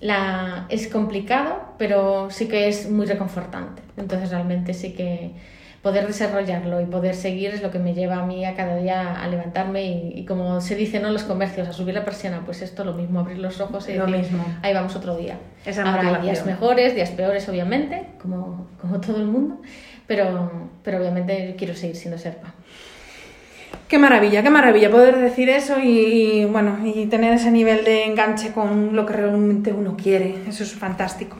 La, 0.00 0.66
es 0.68 0.88
complicado, 0.88 1.74
pero 1.78 2.28
sí 2.30 2.46
que 2.46 2.68
es 2.68 2.90
muy 2.90 3.06
reconfortante. 3.06 3.82
Entonces 3.96 4.30
realmente 4.30 4.74
sí 4.74 4.92
que 4.92 5.30
poder 5.84 6.06
desarrollarlo 6.06 6.80
y 6.80 6.86
poder 6.86 7.14
seguir 7.14 7.50
es 7.50 7.60
lo 7.60 7.70
que 7.70 7.78
me 7.78 7.92
lleva 7.92 8.16
a 8.16 8.24
mí 8.24 8.46
a 8.46 8.54
cada 8.54 8.76
día 8.76 9.22
a 9.22 9.28
levantarme 9.28 9.84
y, 9.84 10.24
como 10.24 10.62
se 10.62 10.76
dice 10.76 10.98
¿no? 10.98 11.08
en 11.08 11.12
los 11.12 11.24
comercios, 11.24 11.68
a 11.68 11.74
subir 11.74 11.94
la 11.94 12.06
persiana, 12.06 12.40
pues 12.42 12.62
esto 12.62 12.84
lo 12.84 12.94
mismo, 12.94 13.20
abrir 13.20 13.36
los 13.38 13.60
ojos 13.60 13.86
y 13.90 13.92
lo 13.92 14.06
mismo. 14.06 14.42
ahí 14.62 14.72
vamos 14.72 14.96
otro 14.96 15.14
día. 15.14 15.38
Habrá 15.84 16.20
días 16.22 16.46
mejores, 16.46 16.94
días 16.94 17.10
peores 17.10 17.46
obviamente, 17.50 18.06
como, 18.20 18.66
como 18.80 18.98
todo 18.98 19.18
el 19.18 19.26
mundo, 19.26 19.60
pero, 20.06 20.70
pero 20.82 21.00
obviamente 21.00 21.54
quiero 21.58 21.74
seguir 21.74 21.96
siendo 21.96 22.16
Serpa. 22.16 22.54
Qué 23.86 23.98
maravilla, 23.98 24.42
qué 24.42 24.48
maravilla 24.48 24.90
poder 24.90 25.18
decir 25.18 25.50
eso 25.50 25.78
y, 25.80 25.98
y, 25.98 26.44
bueno, 26.46 26.78
y 26.82 27.04
tener 27.06 27.34
ese 27.34 27.50
nivel 27.50 27.84
de 27.84 28.06
enganche 28.06 28.52
con 28.52 28.96
lo 28.96 29.04
que 29.04 29.12
realmente 29.12 29.70
uno 29.74 29.98
quiere. 29.98 30.34
Eso 30.48 30.62
es 30.62 30.72
fantástico. 30.72 31.36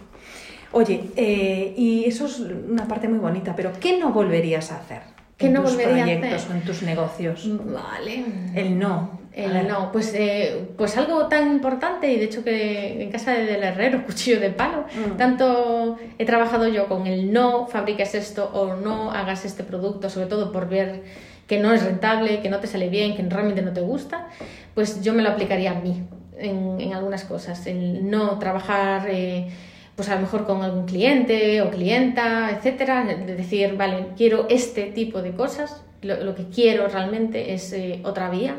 Oye, 0.75 1.11
eh, 1.17 1.73
y 1.77 2.05
eso 2.05 2.27
es 2.27 2.41
una 2.41 2.87
parte 2.87 3.09
muy 3.09 3.19
bonita, 3.19 3.55
pero 3.57 3.71
¿qué 3.81 3.99
no 3.99 4.11
volverías 4.13 4.71
a 4.73 4.79
hacer? 4.79 5.03
¿Qué 5.37 5.47
en 5.47 5.55
no 5.55 5.63
tus 5.63 5.71
volvería 5.73 6.03
a 6.03 6.07
proyectos 6.07 6.43
hacer? 6.43 6.51
o 6.51 6.55
en 6.59 6.65
tus 6.65 6.83
negocios? 6.83 7.49
Vale. 7.65 8.25
El 8.55 8.79
no. 8.79 9.23
El 9.33 9.67
no, 9.67 9.91
pues, 9.91 10.15
eh, 10.15 10.69
pues 10.79 10.97
algo 10.97 11.27
tan 11.27 11.51
importante 11.51 12.13
y 12.13 12.19
de 12.19 12.25
hecho 12.27 12.45
que 12.45 13.03
en 13.03 13.11
casa 13.11 13.33
del 13.33 13.65
herrero, 13.65 14.05
cuchillo 14.07 14.39
de 14.39 14.51
palo, 14.51 14.85
Mm. 14.95 15.17
tanto 15.17 15.97
he 16.19 16.25
trabajado 16.25 16.69
yo 16.69 16.87
con 16.87 17.07
el 17.09 17.33
no 17.33 17.67
fabriques 17.67 18.15
esto 18.15 18.49
o 18.55 18.77
no 18.77 19.11
hagas 19.11 19.45
este 19.45 19.65
producto, 19.65 20.09
sobre 20.09 20.27
todo 20.27 20.53
por 20.53 20.69
ver 20.69 21.03
que 21.49 21.59
no 21.59 21.73
es 21.73 21.85
rentable, 21.85 22.41
que 22.43 22.49
no 22.49 22.59
te 22.61 22.69
sale 22.69 22.89
bien, 22.89 23.17
que 23.17 23.23
realmente 23.25 23.61
no 23.63 23.73
te 23.73 23.81
gusta, 23.81 24.29
pues 24.75 25.03
yo 25.03 25.13
me 25.15 25.23
lo 25.23 25.31
aplicaría 25.31 25.73
a 25.73 25.81
mí 25.81 26.01
en, 26.39 26.81
en 26.81 26.95
algunas 26.95 27.25
cosas. 27.25 27.67
El 27.67 28.09
no 28.09 28.39
trabajar 28.39 29.09
eh, 29.11 29.49
pues 29.97 30.09
a 30.09 30.17
lo 30.17 30.23
mejor 30.23 30.45
con 30.45 30.63
algún 30.63 30.87
cliente 30.87 31.63
o 31.63 31.71
clienta, 31.71 32.51
etcétera, 32.51 33.05
de 33.05 33.37
decir, 33.37 33.77
vale, 33.77 34.09
quiero 34.17 34.47
este 34.49 34.87
tipo 34.87 35.23
de 35.23 35.33
cosas, 35.33 35.83
lo, 36.03 36.23
lo 36.23 36.35
que 36.35 36.49
quiero 36.49 36.89
realmente 36.89 37.55
es 37.55 37.73
eh, 37.73 38.01
otra 38.05 38.29
vía 38.29 38.57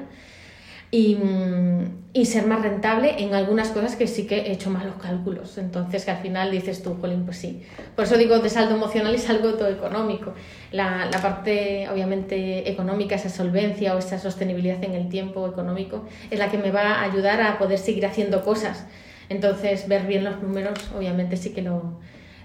y, 0.92 1.16
mm, 1.16 2.06
y 2.14 2.26
ser 2.26 2.48
más 2.48 2.62
rentable 2.62 3.16
en 3.22 3.34
algunas 3.34 3.70
cosas 3.70 3.98
que 3.98 4.08
sí 4.08 4.26
que 4.26 4.38
he 4.38 4.52
hecho 4.54 4.70
malos 4.70 4.96
cálculos. 5.02 5.58
Entonces, 5.58 6.06
que 6.06 6.12
al 6.12 6.18
final 6.18 6.52
dices 6.52 6.82
tú, 6.82 6.96
Jolín, 7.02 7.26
pues 7.26 7.38
sí. 7.38 7.64
Por 7.96 8.06
eso 8.06 8.18
digo 8.18 8.40
de 8.40 8.50
saldo 8.50 8.76
emocional 8.76 9.14
y 9.14 9.18
saldo 9.18 9.56
todo 9.56 9.68
económico. 9.68 10.34
La, 10.72 11.10
la 11.12 11.22
parte, 11.22 11.90
obviamente, 11.90 12.70
económica, 12.70 13.16
esa 13.16 13.30
solvencia 13.30 13.94
o 13.96 13.98
esa 13.98 14.20
sostenibilidad 14.20 14.82
en 14.84 14.94
el 14.94 15.10
tiempo 15.10 15.46
económico, 15.48 16.06
es 16.32 16.40
la 16.40 16.50
que 16.50 16.58
me 16.58 16.72
va 16.72 16.94
a 16.94 17.04
ayudar 17.04 17.42
a 17.42 17.58
poder 17.58 17.78
seguir 17.78 18.06
haciendo 18.06 18.44
cosas. 18.44 18.86
Entonces, 19.30 19.88
ver 19.88 20.04
bien 20.06 20.24
los 20.24 20.42
números, 20.42 20.92
obviamente, 20.96 21.36
sí 21.38 21.52
que 21.54 21.62
lo, 21.62 22.00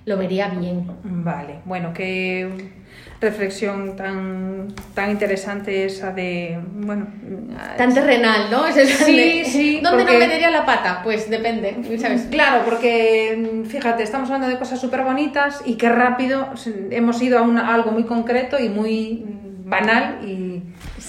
lo 0.06 0.16
vería 0.16 0.48
bien. 0.48 0.86
Vale, 1.04 1.60
bueno, 1.64 1.92
qué 1.92 2.48
reflexión 3.20 3.96
tan, 3.96 4.68
tan 4.94 5.10
interesante 5.10 5.84
esa 5.84 6.12
de, 6.12 6.58
bueno... 6.72 7.06
Tan 7.76 7.92
terrenal, 7.92 8.50
¿no? 8.50 8.66
Es 8.66 8.76
el 8.78 8.88
Sí, 8.88 9.16
de- 9.16 9.44
sí, 9.44 9.80
¿Dónde 9.82 10.04
porque- 10.04 10.18
no 10.18 10.26
metería 10.26 10.50
la 10.50 10.64
pata? 10.64 11.00
Pues 11.04 11.28
depende, 11.28 11.76
¿sabes? 11.98 12.22
Claro, 12.30 12.62
porque 12.64 13.62
fíjate, 13.68 14.02
estamos 14.02 14.28
hablando 14.30 14.48
de 14.48 14.58
cosas 14.58 14.80
súper 14.80 15.02
bonitas 15.02 15.62
y 15.66 15.74
qué 15.74 15.90
rápido 15.90 16.48
hemos 16.90 17.20
ido 17.20 17.38
a, 17.38 17.42
una- 17.42 17.68
a 17.68 17.74
algo 17.74 17.90
muy 17.92 18.04
concreto 18.04 18.58
y 18.58 18.68
muy 18.70 19.24
banal 19.64 20.18
y 20.26 20.49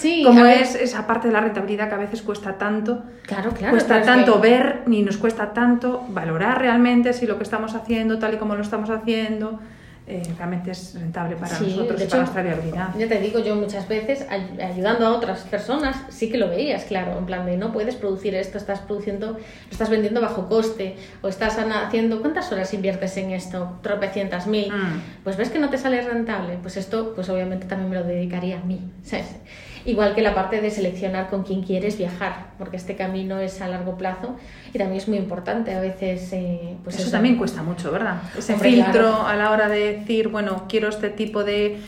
Sí, 0.02 0.22
como 0.24 0.42
ver- 0.42 0.62
es 0.62 0.74
esa 0.74 1.06
parte 1.06 1.28
de 1.28 1.32
la 1.32 1.40
rentabilidad 1.40 1.88
que 1.88 1.94
a 1.94 1.98
veces 1.98 2.22
cuesta 2.22 2.58
tanto, 2.58 3.02
Claro, 3.26 3.50
claro. 3.52 3.70
cuesta 3.72 4.02
tanto 4.02 4.40
que- 4.40 4.48
ver 4.48 4.82
ni 4.86 5.02
nos 5.02 5.16
cuesta 5.16 5.52
tanto 5.52 6.04
valorar 6.08 6.58
realmente 6.60 7.12
si 7.12 7.26
lo 7.26 7.36
que 7.38 7.44
estamos 7.44 7.74
haciendo 7.74 8.18
tal 8.18 8.34
y 8.34 8.36
como 8.36 8.54
lo 8.56 8.62
estamos 8.62 8.90
haciendo 8.90 9.60
eh, 10.08 10.20
realmente 10.36 10.72
es 10.72 10.96
rentable 10.98 11.36
para 11.36 11.54
Sí, 11.54 11.64
nosotros 11.68 12.02
y 12.02 12.06
para 12.06 12.18
nuestra 12.22 12.42
viabilidad. 12.42 12.88
Ya 12.98 13.06
te 13.06 13.20
digo, 13.20 13.38
yo 13.38 13.54
muchas 13.54 13.86
veces 13.86 14.26
ay- 14.28 14.58
ayudando 14.60 15.06
a 15.06 15.10
otras 15.10 15.42
personas 15.42 15.96
sí 16.08 16.28
que 16.28 16.38
lo 16.38 16.48
veías, 16.48 16.82
claro, 16.84 17.16
en 17.16 17.24
plan 17.24 17.46
de 17.46 17.56
no 17.56 17.72
puedes 17.72 17.94
producir 17.94 18.34
esto, 18.34 18.58
estás 18.58 18.80
produciendo, 18.80 19.34
lo 19.34 19.38
estás 19.70 19.88
vendiendo 19.90 20.20
bajo 20.20 20.48
coste 20.48 20.96
o 21.22 21.28
estás 21.28 21.56
haciendo, 21.56 22.20
¿cuántas 22.20 22.50
horas 22.50 22.74
inviertes 22.74 23.16
en 23.16 23.30
esto? 23.30 23.78
Tropecientas 23.82 24.48
mil. 24.48 24.72
Mm. 24.72 25.00
Pues 25.22 25.36
ves 25.36 25.50
que 25.50 25.60
no 25.60 25.70
te 25.70 25.78
sale 25.78 26.02
rentable, 26.02 26.58
pues 26.60 26.76
esto 26.76 27.12
pues 27.14 27.28
obviamente 27.28 27.66
también 27.68 27.88
me 27.90 27.96
lo 27.96 28.02
dedicaría 28.02 28.58
a 28.58 28.64
mí, 28.64 28.80
¿sabes? 29.04 29.36
Igual 29.84 30.14
que 30.14 30.22
la 30.22 30.34
parte 30.34 30.60
de 30.60 30.70
seleccionar 30.70 31.28
con 31.28 31.42
quién 31.42 31.62
quieres 31.62 31.98
viajar, 31.98 32.46
porque 32.58 32.76
este 32.76 32.94
camino 32.94 33.40
es 33.40 33.60
a 33.60 33.68
largo 33.68 33.96
plazo 33.98 34.36
y 34.72 34.78
también 34.78 34.98
es 35.00 35.08
muy 35.08 35.18
importante 35.18 35.74
a 35.74 35.80
veces 35.80 36.32
eh, 36.32 36.76
pues 36.84 36.94
eso 36.96 37.04
eso. 37.04 37.12
también 37.12 37.36
cuesta 37.36 37.62
mucho, 37.62 37.90
¿verdad? 37.90 38.22
Ese 38.38 38.52
Hombre, 38.54 38.70
filtro 38.70 38.92
claro. 38.92 39.26
a 39.26 39.34
la 39.36 39.50
hora 39.50 39.68
de 39.68 39.98
decir, 39.98 40.28
bueno, 40.28 40.66
quiero 40.68 40.88
este 40.88 41.08
tipo 41.10 41.42
de, 41.42 41.78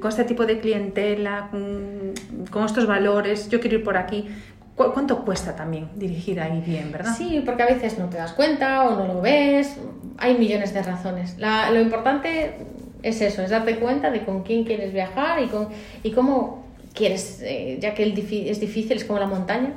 con 0.00 0.08
este 0.10 0.24
tipo 0.24 0.46
de 0.46 0.60
clientela, 0.60 1.48
con, 1.50 2.64
estos 2.64 2.86
valores, 2.86 3.48
yo 3.48 3.60
quiero 3.60 3.78
ir 3.78 3.84
por 3.84 3.96
aquí. 3.96 4.28
¿Cu- 4.76 4.92
¿Cuánto 4.92 5.24
cuesta 5.24 5.56
también 5.56 5.88
dirigir 5.96 6.40
ahí 6.40 6.62
bien, 6.64 6.92
verdad? 6.92 7.14
Sí, 7.16 7.42
porque 7.44 7.64
a 7.64 7.66
veces 7.66 7.98
no 7.98 8.06
te 8.08 8.16
das 8.16 8.32
cuenta 8.32 8.84
o 8.88 8.96
no 8.96 9.12
lo 9.12 9.20
ves. 9.20 9.76
Hay 10.18 10.38
millones 10.38 10.72
de 10.72 10.82
razones. 10.82 11.36
La- 11.38 11.70
lo 11.72 11.80
importante 11.80 12.54
es 13.02 13.20
eso, 13.22 13.42
es 13.42 13.50
darte 13.50 13.76
cuenta 13.76 14.10
de 14.10 14.24
con 14.24 14.42
quién 14.44 14.64
quieres 14.64 14.92
viajar 14.92 15.42
y, 15.42 15.46
con, 15.48 15.68
y 16.04 16.12
cómo 16.12 16.69
quieres, 16.94 17.40
eh, 17.42 17.78
ya 17.80 17.94
que 17.94 18.04
es 18.04 18.60
difícil, 18.60 18.96
es 18.96 19.04
como 19.04 19.18
la 19.18 19.26
montaña. 19.26 19.72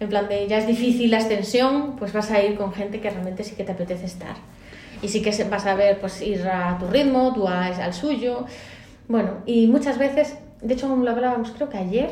En 0.00 0.08
plan 0.08 0.28
de 0.28 0.46
ya 0.48 0.58
es 0.58 0.66
difícil 0.66 1.10
la 1.10 1.18
ascensión, 1.18 1.96
pues 1.96 2.12
vas 2.12 2.30
a 2.30 2.42
ir 2.42 2.56
con 2.56 2.72
gente 2.72 3.00
que 3.00 3.10
realmente 3.10 3.44
sí 3.44 3.54
que 3.54 3.64
te 3.64 3.72
apetece 3.72 4.06
estar. 4.06 4.34
Y 5.02 5.08
sí 5.08 5.22
que 5.22 5.30
vas 5.44 5.66
a 5.66 5.74
ver, 5.74 6.00
pues 6.00 6.20
ir 6.22 6.46
a 6.48 6.76
tu 6.78 6.86
ritmo, 6.88 7.32
tú 7.34 7.46
a- 7.46 7.66
al 7.66 7.92
suyo. 7.94 8.44
Bueno, 9.08 9.30
y 9.46 9.66
muchas 9.66 9.98
veces, 9.98 10.36
de 10.62 10.74
hecho 10.74 10.88
lo 10.94 11.10
hablábamos 11.10 11.50
creo 11.52 11.68
que 11.68 11.76
ayer, 11.78 12.10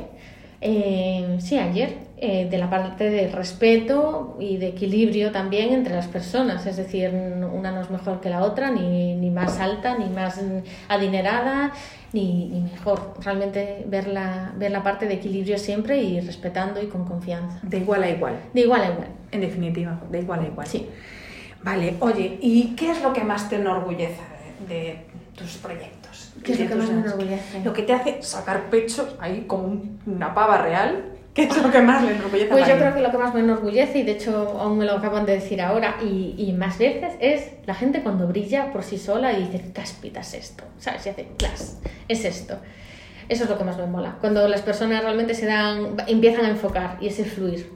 eh, 0.61 1.38
sí, 1.40 1.59
ayer, 1.59 1.97
eh, 2.18 2.47
de 2.49 2.56
la 2.59 2.71
parte 2.71 3.11
de 3.11 3.28
respeto 3.28 4.37
y 4.38 4.59
de 4.59 4.68
equilibrio 4.68 5.32
también 5.32 5.73
entre 5.73 5.94
las 5.94 6.06
personas. 6.06 6.66
Es 6.66 6.76
decir, 6.76 7.11
una 7.11 7.73
no 7.73 7.80
es 7.80 7.90
mejor 7.90 8.21
que 8.21 8.30
la 8.30 8.44
otra, 8.44 8.71
ni, 8.71 9.14
ni 9.16 9.30
más 9.30 9.59
alta, 9.59 9.99
ni 9.99 10.09
más 10.09 10.40
adinerada, 10.88 11.73
ni, 12.12 12.47
ni 12.47 12.61
mejor. 12.61 13.14
Realmente 13.23 13.85
ver 13.88 14.09
la, 14.09 14.52
ver 14.57 14.71
la 14.71 14.83
parte 14.83 15.07
de 15.07 15.14
equilibrio 15.14 15.59
siempre 15.59 16.02
y 16.02 16.21
respetando 16.21 16.83
y 16.83 16.87
con 16.87 17.04
confianza. 17.04 17.59
De 17.62 17.78
igual 17.78 18.02
a 18.02 18.11
igual, 18.11 18.35
De 18.52 18.61
igual 18.62 18.83
a 18.83 18.90
igual. 18.90 19.09
en 19.31 19.40
definitiva, 19.40 20.00
de 20.11 20.21
igual 20.21 20.40
a 20.40 20.47
igual. 20.47 20.66
Sí. 20.66 20.88
Vale, 21.62 21.95
oye, 22.00 22.38
¿y 22.40 22.75
qué 22.76 22.90
es 22.90 23.02
lo 23.02 23.12
que 23.12 23.23
más 23.23 23.49
te 23.49 23.57
enorgullece 23.57 24.21
de, 24.69 24.99
tus 25.37 25.57
proyectos? 25.59 26.33
¿Qué 26.45 26.52
es 26.52 26.61
lo 26.61 26.69
que 26.69 26.75
más 26.75 26.90
me 26.90 27.00
enorgullece? 27.00 27.61
Lo 27.64 27.73
que 27.73 27.83
te 27.83 27.92
hace 27.92 28.23
sacar 28.23 28.69
pecho 28.69 29.16
ahí 29.21 29.45
como 29.47 29.64
un- 29.64 30.00
una 30.07 30.35
pava 30.35 30.59
real, 30.59 31.04
¿qué 31.35 31.45
es 31.45 31.62
lo 31.62 31.71
que 31.71 31.81
más 31.81 32.05
le 32.05 32.12
enorgullece 32.12 32.47
a 32.47 32.51
Pues 32.51 32.69
yo 32.69 32.77
creo 32.77 32.95
que 32.95 33.01
lo 33.01 33.11
que 33.11 33.19
más 33.19 33.35
me 33.35 33.41
enorgullece, 33.41 33.99
y 33.99 34.03
de 34.03 34.12
hecho 34.12 34.59
aún 34.61 34.79
me 34.79 34.85
lo 34.85 34.93
acaban 34.93 35.25
de 35.25 35.33
decir 35.33 35.62
ahora, 35.62 35.97
y, 36.03 36.35
y 36.37 36.53
más 36.53 36.79
veces, 36.79 37.15
es 37.21 37.53
la 37.67 37.75
gente 37.75 38.03
cuando 38.03 38.27
brilla 38.27 38.73
por 38.73 38.83
sí 38.83 38.99
sola 38.99 39.33
y 39.33 39.47
dice, 39.47 39.73
cáspitas 39.73 40.35
esto, 40.35 40.65
¿sabes? 40.79 41.07
Y 41.07 41.09
hace, 41.09 41.29
clas, 41.39 41.79
es 42.09 42.25
esto. 42.25 42.59
Eso 43.29 43.45
es 43.45 43.51
lo 43.51 43.57
que 43.57 43.65
más 43.65 43.79
me 43.79 43.87
mola. 43.87 44.17
Cuando 44.21 44.47
las 44.49 44.62
personas 44.62 45.03
realmente 45.03 45.35
se 45.35 45.47
dan, 45.47 45.95
empiezan 46.07 46.45
a 46.45 46.51
enfocar 46.51 46.99
y 47.01 47.07
ese 47.07 47.25
fluir. 47.25 47.73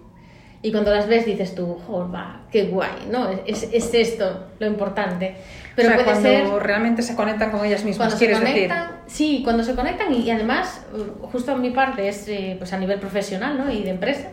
Y 0.60 0.72
cuando 0.72 0.92
las 0.92 1.06
ves 1.06 1.24
dices 1.24 1.54
tú, 1.54 1.78
oh, 1.88 2.10
va, 2.12 2.42
qué 2.50 2.64
guay, 2.64 3.08
¿no? 3.10 3.28
Es, 3.46 3.68
es 3.72 3.94
esto 3.94 4.48
lo 4.58 4.66
importante. 4.66 5.36
Pero 5.76 5.88
o 5.88 5.92
sea, 5.92 6.04
puede 6.04 6.20
cuando 6.20 6.56
ser 6.56 6.62
realmente 6.62 7.02
se 7.02 7.14
conectan 7.14 7.50
con 7.50 7.64
ellas 7.64 7.84
mismas, 7.84 7.98
cuando 7.98 8.16
se 8.16 8.26
quieres 8.26 8.40
decir. 8.40 8.68
conectan, 8.68 8.90
sí, 9.06 9.42
cuando 9.44 9.62
se 9.62 9.74
conectan 9.74 10.12
y, 10.12 10.22
y 10.22 10.30
además, 10.30 10.80
uh, 10.92 11.26
justo 11.26 11.52
a 11.52 11.56
mi 11.56 11.70
parte 11.70 12.08
es 12.08 12.26
eh, 12.28 12.56
pues 12.58 12.72
a 12.72 12.78
nivel 12.78 12.98
profesional 12.98 13.58
¿no? 13.58 13.70
y 13.70 13.82
de 13.82 13.90
empresa, 13.90 14.30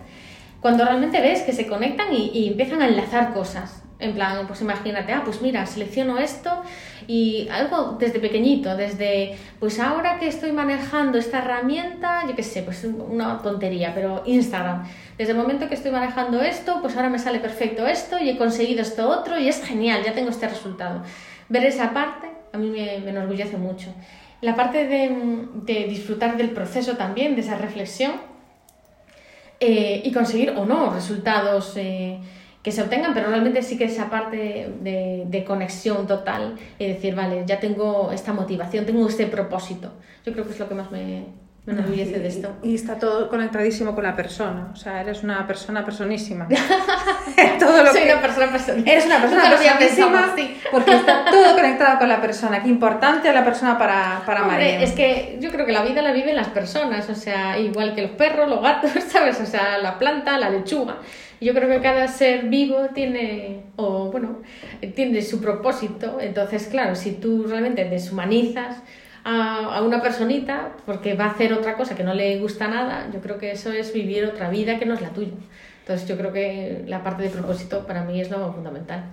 cuando 0.61 0.85
realmente 0.85 1.19
ves 1.19 1.41
que 1.41 1.51
se 1.51 1.67
conectan 1.67 2.13
y, 2.13 2.31
y 2.33 2.47
empiezan 2.47 2.81
a 2.81 2.87
enlazar 2.87 3.33
cosas. 3.33 3.83
En 3.99 4.13
plan, 4.13 4.47
pues 4.47 4.59
imagínate, 4.59 5.13
ah, 5.13 5.21
pues 5.23 5.41
mira, 5.41 5.65
selecciono 5.65 6.17
esto 6.17 6.61
y 7.07 7.47
algo 7.49 7.95
desde 7.97 8.19
pequeñito, 8.19 8.75
desde, 8.75 9.37
pues 9.61 9.79
ahora 9.79 10.19
que 10.19 10.27
estoy 10.27 10.51
manejando 10.51 11.17
esta 11.17 11.37
herramienta, 11.37 12.25
yo 12.27 12.35
qué 12.35 12.43
sé, 12.43 12.63
pues 12.63 12.83
una 12.83 13.41
tontería, 13.41 13.93
pero 13.93 14.23
Instagram. 14.25 14.83
Desde 15.17 15.31
el 15.31 15.37
momento 15.37 15.69
que 15.69 15.75
estoy 15.75 15.91
manejando 15.91 16.41
esto, 16.41 16.79
pues 16.81 16.97
ahora 16.97 17.09
me 17.09 17.19
sale 17.19 17.39
perfecto 17.39 17.87
esto 17.87 18.17
y 18.19 18.29
he 18.29 18.37
conseguido 18.37 18.81
esto 18.81 19.09
otro 19.09 19.39
y 19.39 19.47
es 19.47 19.63
genial, 19.63 20.03
ya 20.03 20.13
tengo 20.13 20.31
este 20.31 20.49
resultado. 20.49 21.03
Ver 21.49 21.65
esa 21.65 21.93
parte 21.93 22.27
a 22.53 22.57
mí 22.57 22.69
me, 22.69 22.99
me 22.99 23.09
enorgullece 23.09 23.57
mucho. 23.57 23.93
La 24.41 24.55
parte 24.55 24.87
de, 24.87 25.47
de 25.53 25.85
disfrutar 25.85 26.37
del 26.37 26.51
proceso 26.51 26.95
también, 26.95 27.35
de 27.35 27.41
esa 27.41 27.57
reflexión, 27.57 28.13
eh, 29.59 30.01
y 30.03 30.11
conseguir 30.11 30.51
o 30.51 30.65
no 30.65 30.93
resultados 30.93 31.73
eh, 31.77 32.19
que 32.61 32.71
se 32.71 32.81
obtengan, 32.81 33.13
pero 33.13 33.29
realmente 33.29 33.61
sí 33.61 33.77
que 33.77 33.85
esa 33.85 34.09
parte 34.09 34.71
de, 34.81 35.23
de 35.25 35.43
conexión 35.43 36.05
total 36.05 36.55
y 36.77 36.87
decir, 36.87 37.15
vale, 37.15 37.43
ya 37.45 37.59
tengo 37.59 38.11
esta 38.11 38.33
motivación, 38.33 38.85
tengo 38.85 39.07
este 39.07 39.25
propósito. 39.25 39.93
Yo 40.25 40.33
creo 40.33 40.45
que 40.45 40.51
es 40.51 40.59
lo 40.59 40.67
que 40.67 40.75
más 40.75 40.91
me, 40.91 41.23
me 41.65 41.73
enorgullece 41.73 42.19
de 42.19 42.27
esto. 42.27 42.55
Y, 42.61 42.71
y 42.71 42.75
está 42.75 42.99
todo 42.99 43.29
conectadísimo 43.29 43.95
con 43.95 44.03
la 44.03 44.15
persona. 44.15 44.69
O 44.73 44.75
sea, 44.75 44.99
eres 45.01 45.23
una 45.23 45.47
persona 45.47 45.85
personísima. 45.85 46.47
todo 47.59 47.83
lo 47.83 47.91
Soy 47.91 48.01
que- 48.03 48.11
una 48.13 48.21
persona 48.21 48.51
personal. 48.51 48.83
Eres 48.87 49.05
una 49.05 49.21
persona 49.21 49.49
personísima 49.49 50.33
sí. 50.35 50.57
porque 50.71 50.93
está 50.95 51.25
todo 51.31 51.55
conectado 51.55 51.99
con 51.99 52.09
la 52.09 52.21
persona. 52.21 52.61
Qué 52.61 52.69
importante 52.69 53.29
es 53.29 53.33
la 53.33 53.45
persona 53.45 53.77
para, 53.77 54.23
para 54.25 54.41
Hombre, 54.41 54.57
María. 54.57 54.81
es 54.81 54.91
que 54.91 55.37
yo 55.39 55.51
creo 55.51 55.65
que 55.65 55.71
la 55.71 55.83
vida 55.83 56.01
la 56.01 56.11
viven 56.11 56.35
las 56.35 56.49
personas, 56.49 57.09
o 57.09 57.15
sea, 57.15 57.57
igual 57.59 57.95
que 57.95 58.01
los 58.01 58.11
perros, 58.11 58.49
los 58.49 58.61
gatos, 58.61 58.91
¿sabes? 59.07 59.39
O 59.39 59.45
sea, 59.45 59.77
la 59.77 59.97
planta, 59.99 60.37
la 60.37 60.49
lechuga. 60.49 60.97
Yo 61.39 61.53
creo 61.53 61.67
que 61.67 61.81
cada 61.81 62.07
ser 62.07 62.43
vivo 62.45 62.87
tiene, 62.93 63.63
o 63.75 64.09
bueno, 64.11 64.41
tiene 64.95 65.21
su 65.21 65.41
propósito. 65.41 66.17
Entonces, 66.21 66.67
claro, 66.67 66.95
si 66.95 67.11
tú 67.13 67.45
realmente 67.47 67.83
deshumanizas 67.85 68.77
a, 69.23 69.77
a, 69.77 69.81
una 69.81 70.01
personita 70.01 70.71
porque 70.85 71.13
va 71.13 71.25
a 71.25 71.31
hacer 71.31 71.53
otra 71.53 71.75
cosa 71.75 71.95
que 71.95 72.03
no 72.03 72.13
le 72.13 72.39
gusta 72.39 72.67
nada, 72.67 73.07
yo 73.13 73.21
creo 73.21 73.37
que 73.37 73.51
eso 73.51 73.71
es 73.71 73.93
vivir 73.93 74.25
otra 74.25 74.49
vida 74.49 74.79
que 74.79 74.85
no 74.85 74.93
es 74.93 75.01
la 75.01 75.09
tuya. 75.09 75.33
Entonces 75.79 76.07
yo 76.07 76.17
creo 76.17 76.31
que 76.31 76.83
la 76.87 77.03
parte 77.03 77.23
de 77.23 77.29
propósito 77.29 77.85
para 77.85 78.03
mí 78.03 78.21
es 78.21 78.29
lo 78.29 78.53
fundamental 78.53 79.03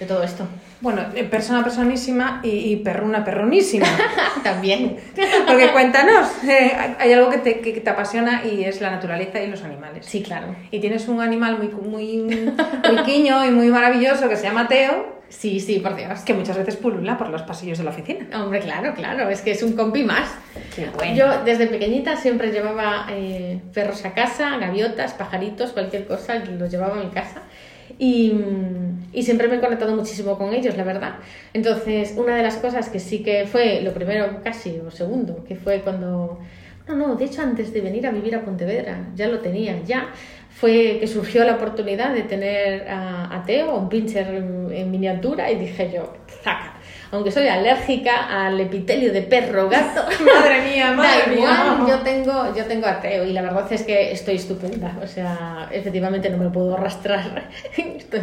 de 0.00 0.06
todo 0.06 0.22
esto. 0.22 0.46
Bueno, 0.80 1.02
eh, 1.14 1.24
persona 1.24 1.62
personísima 1.62 2.40
y, 2.42 2.48
y 2.48 2.76
perruna 2.76 3.24
perronísima. 3.24 3.86
También. 4.42 4.98
Porque 5.46 5.70
cuéntanos, 5.70 6.28
eh, 6.44 6.72
hay 6.98 7.12
algo 7.12 7.30
que 7.30 7.38
te, 7.38 7.60
que 7.60 7.80
te 7.80 7.90
apasiona 7.90 8.44
y 8.44 8.64
es 8.64 8.80
la 8.80 8.90
naturaleza 8.90 9.40
y 9.40 9.46
los 9.46 9.62
animales. 9.62 10.04
Sí, 10.06 10.22
claro. 10.22 10.54
Y 10.70 10.80
tienes 10.80 11.08
un 11.08 11.20
animal 11.20 11.58
muy, 11.58 11.68
muy, 11.68 12.18
muy 12.22 13.02
quiño 13.04 13.44
y 13.44 13.50
muy 13.50 13.68
maravilloso 13.68 14.28
que 14.28 14.36
se 14.36 14.44
llama 14.44 14.68
Teo. 14.68 15.15
Sí, 15.28 15.60
sí, 15.60 15.80
por 15.80 15.96
Dios. 15.96 16.20
Que 16.20 16.34
muchas 16.34 16.56
veces 16.56 16.76
pulula 16.76 17.18
por 17.18 17.30
los 17.30 17.42
pasillos 17.42 17.78
de 17.78 17.84
la 17.84 17.90
oficina. 17.90 18.26
Hombre, 18.42 18.60
claro, 18.60 18.94
claro, 18.94 19.28
es 19.28 19.40
que 19.40 19.50
es 19.50 19.62
un 19.62 19.72
compi 19.72 20.04
más. 20.04 20.30
Qué 20.74 20.88
bueno. 20.94 21.14
Yo 21.14 21.44
desde 21.44 21.66
pequeñita 21.66 22.16
siempre 22.16 22.52
llevaba 22.52 23.06
eh, 23.10 23.60
perros 23.74 24.04
a 24.04 24.14
casa, 24.14 24.56
gaviotas, 24.58 25.14
pajaritos, 25.14 25.72
cualquier 25.72 26.06
cosa, 26.06 26.36
los 26.36 26.70
llevaba 26.70 27.00
a 27.00 27.04
mi 27.04 27.10
casa. 27.10 27.42
Y, 27.98 28.34
y, 29.12 29.22
siempre 29.22 29.48
me 29.48 29.56
he 29.56 29.60
conectado 29.60 29.96
muchísimo 29.96 30.36
con 30.36 30.52
ellos, 30.52 30.76
la 30.76 30.84
verdad. 30.84 31.14
Entonces, 31.54 32.14
una 32.16 32.36
de 32.36 32.42
las 32.42 32.56
cosas 32.56 32.88
que 32.88 33.00
sí 33.00 33.22
que 33.22 33.46
fue 33.46 33.80
lo 33.80 33.92
primero, 33.94 34.42
casi, 34.44 34.78
o 34.86 34.90
segundo, 34.90 35.44
que 35.44 35.56
fue 35.56 35.80
cuando... 35.80 36.38
No, 36.88 36.94
no, 36.94 37.16
de 37.16 37.24
hecho 37.24 37.42
antes 37.42 37.72
de 37.72 37.80
venir 37.80 38.06
a 38.06 38.10
vivir 38.10 38.34
a 38.36 38.44
Pontevedra, 38.44 39.08
ya 39.14 39.28
lo 39.28 39.40
tenía, 39.40 39.82
ya, 39.84 40.08
fue 40.58 40.96
que 41.00 41.06
surgió 41.06 41.44
la 41.44 41.56
oportunidad 41.56 42.14
de 42.14 42.22
tener 42.22 42.88
a, 42.88 43.42
Teo, 43.46 43.76
un 43.76 43.90
pincher 43.90 44.26
en, 44.28 44.72
en 44.72 44.90
miniatura, 44.90 45.50
y 45.50 45.56
dije 45.56 45.92
yo, 45.92 46.14
zaca, 46.42 46.75
aunque 47.10 47.30
soy 47.30 47.48
alérgica 47.48 48.46
al 48.46 48.58
epitelio 48.60 49.12
de 49.12 49.22
perro 49.22 49.68
gato. 49.68 50.02
madre 50.24 50.62
mía, 50.62 50.92
madre 50.96 51.20
da 51.20 51.26
mía. 51.26 51.36
igual, 51.36 51.88
yo 51.88 51.98
tengo, 52.00 52.54
yo 52.54 52.64
tengo 52.64 52.86
ateo 52.86 53.24
y 53.24 53.32
la 53.32 53.42
verdad 53.42 53.66
es 53.70 53.82
que 53.82 54.12
estoy 54.12 54.36
estupenda. 54.36 54.96
O 55.02 55.06
sea, 55.06 55.68
efectivamente 55.70 56.30
no 56.30 56.38
me 56.38 56.50
puedo 56.50 56.74
arrastrar. 56.74 57.48
estoy 57.76 58.20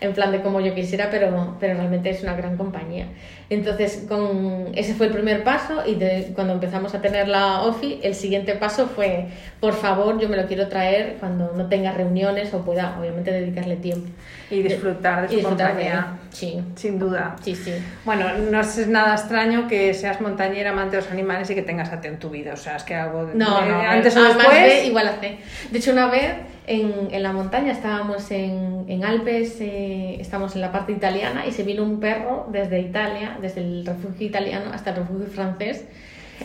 en 0.00 0.12
plan 0.12 0.32
de 0.32 0.40
como 0.42 0.60
yo 0.60 0.74
quisiera, 0.74 1.08
pero, 1.10 1.56
pero 1.60 1.74
realmente 1.74 2.10
es 2.10 2.22
una 2.22 2.34
gran 2.34 2.56
compañía. 2.56 3.06
Entonces, 3.48 4.04
con, 4.08 4.72
ese 4.74 4.94
fue 4.94 5.06
el 5.06 5.12
primer 5.12 5.44
paso 5.44 5.84
y 5.86 5.94
de, 5.94 6.32
cuando 6.34 6.54
empezamos 6.54 6.96
a 6.96 7.00
tener 7.00 7.28
la 7.28 7.62
OFI, 7.62 8.00
el 8.02 8.16
siguiente 8.16 8.54
paso 8.56 8.88
fue, 8.88 9.28
por 9.60 9.74
favor, 9.74 10.18
yo 10.18 10.28
me 10.28 10.36
lo 10.36 10.46
quiero 10.46 10.66
traer 10.66 11.16
cuando 11.20 11.52
no 11.52 11.68
tenga 11.68 11.92
reuniones 11.92 12.52
o 12.54 12.64
pueda, 12.64 12.98
obviamente, 12.98 13.30
dedicarle 13.30 13.76
tiempo. 13.76 14.08
Y 14.50 14.62
disfrutar 14.62 15.22
de 15.22 15.28
su 15.28 15.34
y 15.34 15.36
disfrutar 15.36 15.70
compañía. 15.70 16.18
de. 16.22 16.36
Sí. 16.36 16.60
Sin 16.74 16.98
duda. 16.98 17.36
Sí, 17.42 17.54
sí. 17.54 17.72
Bueno, 18.04 18.25
no 18.34 18.60
es 18.60 18.86
nada 18.88 19.14
extraño 19.14 19.68
que 19.68 19.94
seas 19.94 20.20
montañera, 20.20 20.70
amante 20.70 20.96
de 20.96 21.02
los 21.02 21.10
animales 21.10 21.50
y 21.50 21.54
que 21.54 21.62
tengas 21.62 21.92
ateo 21.92 22.12
en 22.12 22.18
tu 22.18 22.30
vida. 22.30 22.52
O 22.54 22.56
sea, 22.56 22.76
es 22.76 22.84
que 22.84 22.94
algo 22.94 23.26
de, 23.26 23.34
No, 23.34 23.64
no, 23.64 23.80
antes 23.80 24.16
o 24.16 24.22
después. 24.22 24.48
B 24.48 24.86
igual 24.86 25.08
a 25.08 25.12
C. 25.14 25.38
De 25.70 25.78
hecho, 25.78 25.92
una 25.92 26.08
vez 26.08 26.34
en, 26.66 27.08
en 27.10 27.22
la 27.22 27.32
montaña 27.32 27.72
estábamos 27.72 28.30
en, 28.30 28.84
en 28.88 29.04
Alpes, 29.04 29.60
eh, 29.60 30.16
estábamos 30.20 30.54
en 30.54 30.60
la 30.60 30.72
parte 30.72 30.92
italiana 30.92 31.46
y 31.46 31.52
se 31.52 31.62
vino 31.62 31.82
un 31.82 32.00
perro 32.00 32.48
desde 32.50 32.80
Italia, 32.80 33.38
desde 33.40 33.60
el 33.60 33.86
refugio 33.86 34.26
italiano 34.26 34.72
hasta 34.72 34.90
el 34.90 34.96
refugio 34.96 35.26
francés, 35.26 35.84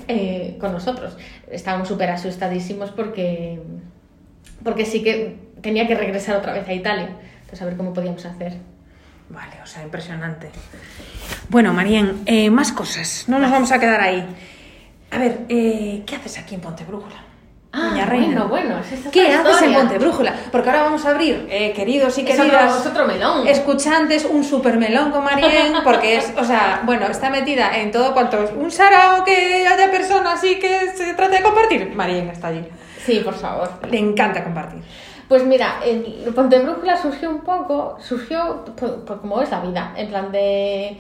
eh, 0.07 0.57
con 0.59 0.71
nosotros. 0.71 1.17
Estábamos 1.50 1.88
súper 1.88 2.09
asustadísimos 2.09 2.91
porque, 2.91 3.59
porque 4.63 4.85
sí 4.85 5.03
que 5.03 5.38
tenía 5.61 5.88
que 5.88 5.95
regresar 5.95 6.35
otra 6.35 6.53
vez 6.53 6.67
a 6.67 6.73
Italia. 6.73 7.09
Entonces, 7.41 7.61
a 7.61 7.65
ver 7.65 7.75
cómo 7.75 7.93
podíamos 7.93 8.25
hacer. 8.25 8.53
Vale, 9.31 9.61
o 9.63 9.65
sea, 9.65 9.83
impresionante. 9.83 10.51
Bueno, 11.47 11.73
Marien, 11.73 12.21
eh, 12.25 12.50
más 12.50 12.73
cosas. 12.73 13.25
No 13.27 13.39
nos 13.39 13.50
vamos 13.50 13.71
a 13.71 13.79
quedar 13.79 14.01
ahí. 14.01 14.25
A 15.09 15.17
ver, 15.17 15.45
eh, 15.47 16.03
¿qué 16.05 16.15
haces 16.17 16.38
aquí 16.38 16.55
en 16.55 16.61
Pontebrújula? 16.61 17.23
Doña 17.71 18.05
Reina. 18.05 18.41
Ah, 18.41 18.47
bueno, 18.47 18.73
bueno, 18.73 18.79
es 18.79 19.07
¿Qué 19.09 19.33
haces 19.33 19.61
en. 19.61 19.73
Pontebrújula? 19.73 20.35
Porque 20.51 20.69
ahora 20.69 20.83
vamos 20.83 21.05
a 21.05 21.11
abrir, 21.11 21.47
eh, 21.50 21.71
queridos 21.71 22.17
y 22.17 22.25
queridas 22.25 22.81
es 22.81 22.85
otro 22.85 23.07
melón. 23.07 23.47
escuchantes, 23.47 24.25
un 24.25 24.43
super 24.43 24.75
melón 24.75 25.11
con 25.11 25.23
Marien, 25.23 25.75
porque 25.81 26.17
es, 26.17 26.33
o 26.38 26.43
sea, 26.43 26.81
bueno, 26.83 27.07
está 27.07 27.29
metida 27.29 27.77
en 27.77 27.91
todo 27.91 28.13
cuanto 28.13 28.43
es 28.43 28.51
un 28.51 28.69
sarao 28.69 29.23
que 29.23 29.65
haya 29.65 29.89
personas 29.89 30.43
y 30.43 30.59
que 30.59 30.91
se 30.93 31.13
trate 31.13 31.38
de 31.38 31.43
compartir. 31.43 31.93
Marien 31.95 32.27
está 32.29 32.47
allí. 32.47 32.65
Sí, 33.05 33.21
por 33.23 33.35
favor. 33.35 33.79
Le 33.89 33.97
encanta 33.97 34.43
compartir. 34.43 34.84
Pues 35.32 35.46
mira, 35.46 35.80
el 35.86 36.04
Ponte 36.36 36.60
Brújula 36.60 37.02
surgió 37.02 37.30
un 37.30 37.39
poco, 37.39 37.96
surgió 38.02 38.65
por, 38.78 39.06
por 39.06 39.22
como 39.22 39.41
es 39.41 39.50
la 39.50 39.62
vida, 39.62 39.94
en 39.96 40.10
plan 40.10 40.30
de... 40.30 40.98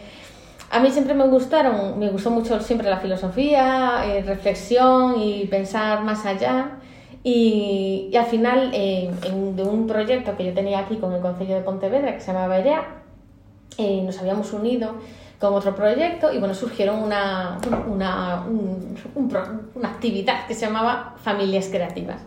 A 0.69 0.79
mí 0.79 0.89
siempre 0.89 1.13
me 1.13 1.27
gustaron, 1.27 1.99
me 1.99 2.09
gustó 2.09 2.31
mucho 2.31 2.57
siempre 2.61 2.89
la 2.89 2.95
filosofía, 2.95 4.03
eh, 4.05 4.23
reflexión 4.25 5.21
y 5.21 5.47
pensar 5.47 6.05
más 6.05 6.25
allá. 6.25 6.77
Y, 7.25 8.09
al 8.17 8.25
final, 8.25 8.69
en- 8.73 9.57
de 9.57 9.63
un 9.63 9.85
proyecto 9.85 10.37
que 10.37 10.45
yo 10.45 10.53
tenía 10.53 10.79
aquí 10.79 10.95
con 10.95 11.11
el 11.11 11.19
Concello 11.19 11.55
de 11.55 11.61
Pontevedra, 11.63 12.13
que 12.13 12.21
se 12.21 12.31
llamaba 12.31 12.57
EREA, 12.57 12.85
eh, 13.77 14.01
nos 14.01 14.17
habíamos 14.19 14.53
unido 14.53 14.95
con 15.41 15.53
otro 15.55 15.75
proyecto 15.75 16.31
y 16.31 16.37
bueno, 16.39 16.53
surgieron 16.53 17.03
una, 17.03 17.57
una, 17.89 18.45
una 19.75 19.89
actividad 19.89 20.47
que 20.47 20.53
se 20.53 20.67
llamaba 20.67 21.15
Familias 21.21 21.67
Creativas. 21.69 22.21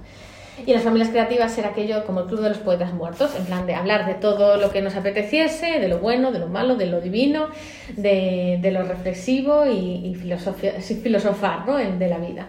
Y 0.67 0.73
las 0.73 0.83
familias 0.83 1.11
creativas 1.11 1.57
era 1.59 1.71
aquello 1.71 2.05
como 2.05 2.21
el 2.21 2.27
Club 2.27 2.41
de 2.41 2.49
los 2.51 2.59
Poetas 2.59 2.93
Muertos, 2.93 3.35
en 3.37 3.45
plan 3.45 3.67
de 3.67 3.75
hablar 3.75 4.07
de 4.07 4.15
todo 4.15 4.57
lo 4.57 4.71
que 4.71 4.83
nos 4.83 4.95
apeteciese, 4.95 5.81
de 5.81 5.89
lo 5.89 5.99
bueno, 5.99 6.31
de 6.31 6.39
lo 6.39 6.49
malo, 6.49 6.77
de 6.77 6.87
lo 6.87 7.01
divino, 7.01 7.49
de, 7.97 8.59
de 8.63 8.71
lo 8.71 8.85
reflexivo 8.85 9.67
y, 9.67 10.07
y 10.07 10.15
filosofar 11.03 11.67
¿no? 11.67 11.77
de 11.77 12.09
la 12.09 12.19
vida. 12.19 12.49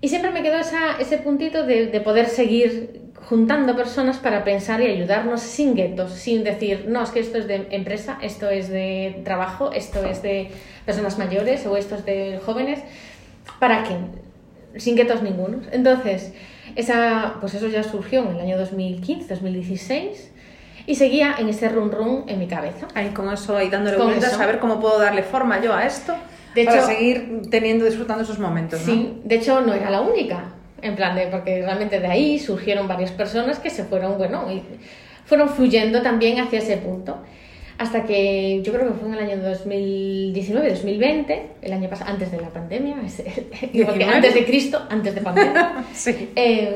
Y 0.00 0.08
siempre 0.08 0.30
me 0.30 0.42
quedó 0.42 0.58
esa, 0.58 0.98
ese 0.98 1.18
puntito 1.18 1.66
de, 1.66 1.86
de 1.86 2.00
poder 2.00 2.26
seguir 2.26 3.00
juntando 3.28 3.76
personas 3.76 4.18
para 4.18 4.44
pensar 4.44 4.80
y 4.80 4.86
ayudarnos 4.86 5.40
sin 5.40 5.74
guetos, 5.74 6.12
sin 6.12 6.42
decir, 6.42 6.86
no, 6.88 7.02
es 7.02 7.10
que 7.10 7.20
esto 7.20 7.38
es 7.38 7.46
de 7.46 7.66
empresa, 7.70 8.18
esto 8.22 8.48
es 8.48 8.68
de 8.68 9.20
trabajo, 9.24 9.72
esto 9.72 10.04
es 10.04 10.22
de 10.22 10.50
personas 10.86 11.18
mayores 11.18 11.66
o 11.66 11.76
esto 11.76 11.96
es 11.96 12.04
de 12.06 12.40
jóvenes. 12.44 12.80
¿Para 13.58 13.84
qué? 13.84 13.96
Sin 14.78 14.96
guetos 14.96 15.22
ningunos. 15.22 15.66
Entonces, 15.70 16.32
esa, 16.76 17.34
pues 17.40 17.54
eso 17.54 17.68
ya 17.68 17.82
surgió 17.82 18.20
en 18.20 18.28
el 18.36 18.40
año 18.40 18.58
2015, 18.58 19.32
2016 19.34 20.30
y 20.86 20.94
seguía 20.94 21.34
en 21.38 21.48
ese 21.48 21.68
run 21.68 21.90
run 21.92 22.24
en 22.26 22.38
mi 22.38 22.46
cabeza. 22.46 22.88
Ahí 22.94 23.08
con 23.10 23.32
eso, 23.32 23.56
ahí 23.56 23.68
dándole 23.68 23.96
Con 23.96 24.06
vueltas, 24.08 24.32
eso. 24.32 24.42
a 24.42 24.46
ver 24.46 24.58
cómo 24.58 24.80
puedo 24.80 24.98
darle 24.98 25.22
forma 25.22 25.60
yo 25.62 25.72
a 25.74 25.84
esto. 25.86 26.14
De 26.54 26.64
para 26.64 26.78
hecho- 26.78 26.86
seguir 26.86 27.42
teniendo, 27.50 27.84
disfrutando 27.84 28.24
esos 28.24 28.38
momentos, 28.38 28.80
¿no? 28.86 28.92
Sí, 28.92 29.20
de 29.24 29.34
hecho 29.36 29.60
no 29.60 29.72
era 29.72 29.88
la 29.90 30.00
única, 30.00 30.46
en 30.82 30.96
plan 30.96 31.14
de, 31.14 31.26
porque 31.28 31.62
realmente 31.62 32.00
de 32.00 32.06
ahí 32.08 32.38
surgieron 32.40 32.88
varias 32.88 33.12
personas 33.12 33.58
que 33.60 33.70
se 33.70 33.84
fueron, 33.84 34.18
bueno, 34.18 34.50
y 34.50 34.62
fueron 35.26 35.48
fluyendo 35.48 36.02
también 36.02 36.40
hacia 36.40 36.58
ese 36.58 36.76
punto. 36.78 37.18
Hasta 37.80 38.04
que 38.04 38.60
yo 38.62 38.74
creo 38.74 38.88
que 38.88 38.92
fue 38.92 39.08
en 39.08 39.14
el 39.14 39.20
año 39.20 39.42
2019, 39.42 40.68
2020, 40.68 41.46
el 41.62 41.72
año 41.72 41.88
pasado, 41.88 42.10
antes 42.10 42.30
de 42.30 42.38
la 42.38 42.50
pandemia, 42.50 42.96
porque 42.96 43.70
19. 43.72 44.04
antes 44.04 44.34
de 44.34 44.44
Cristo, 44.44 44.86
antes 44.90 45.14
de 45.14 45.20
pandemia. 45.22 45.84
Sí. 45.94 46.30
Eh, 46.36 46.74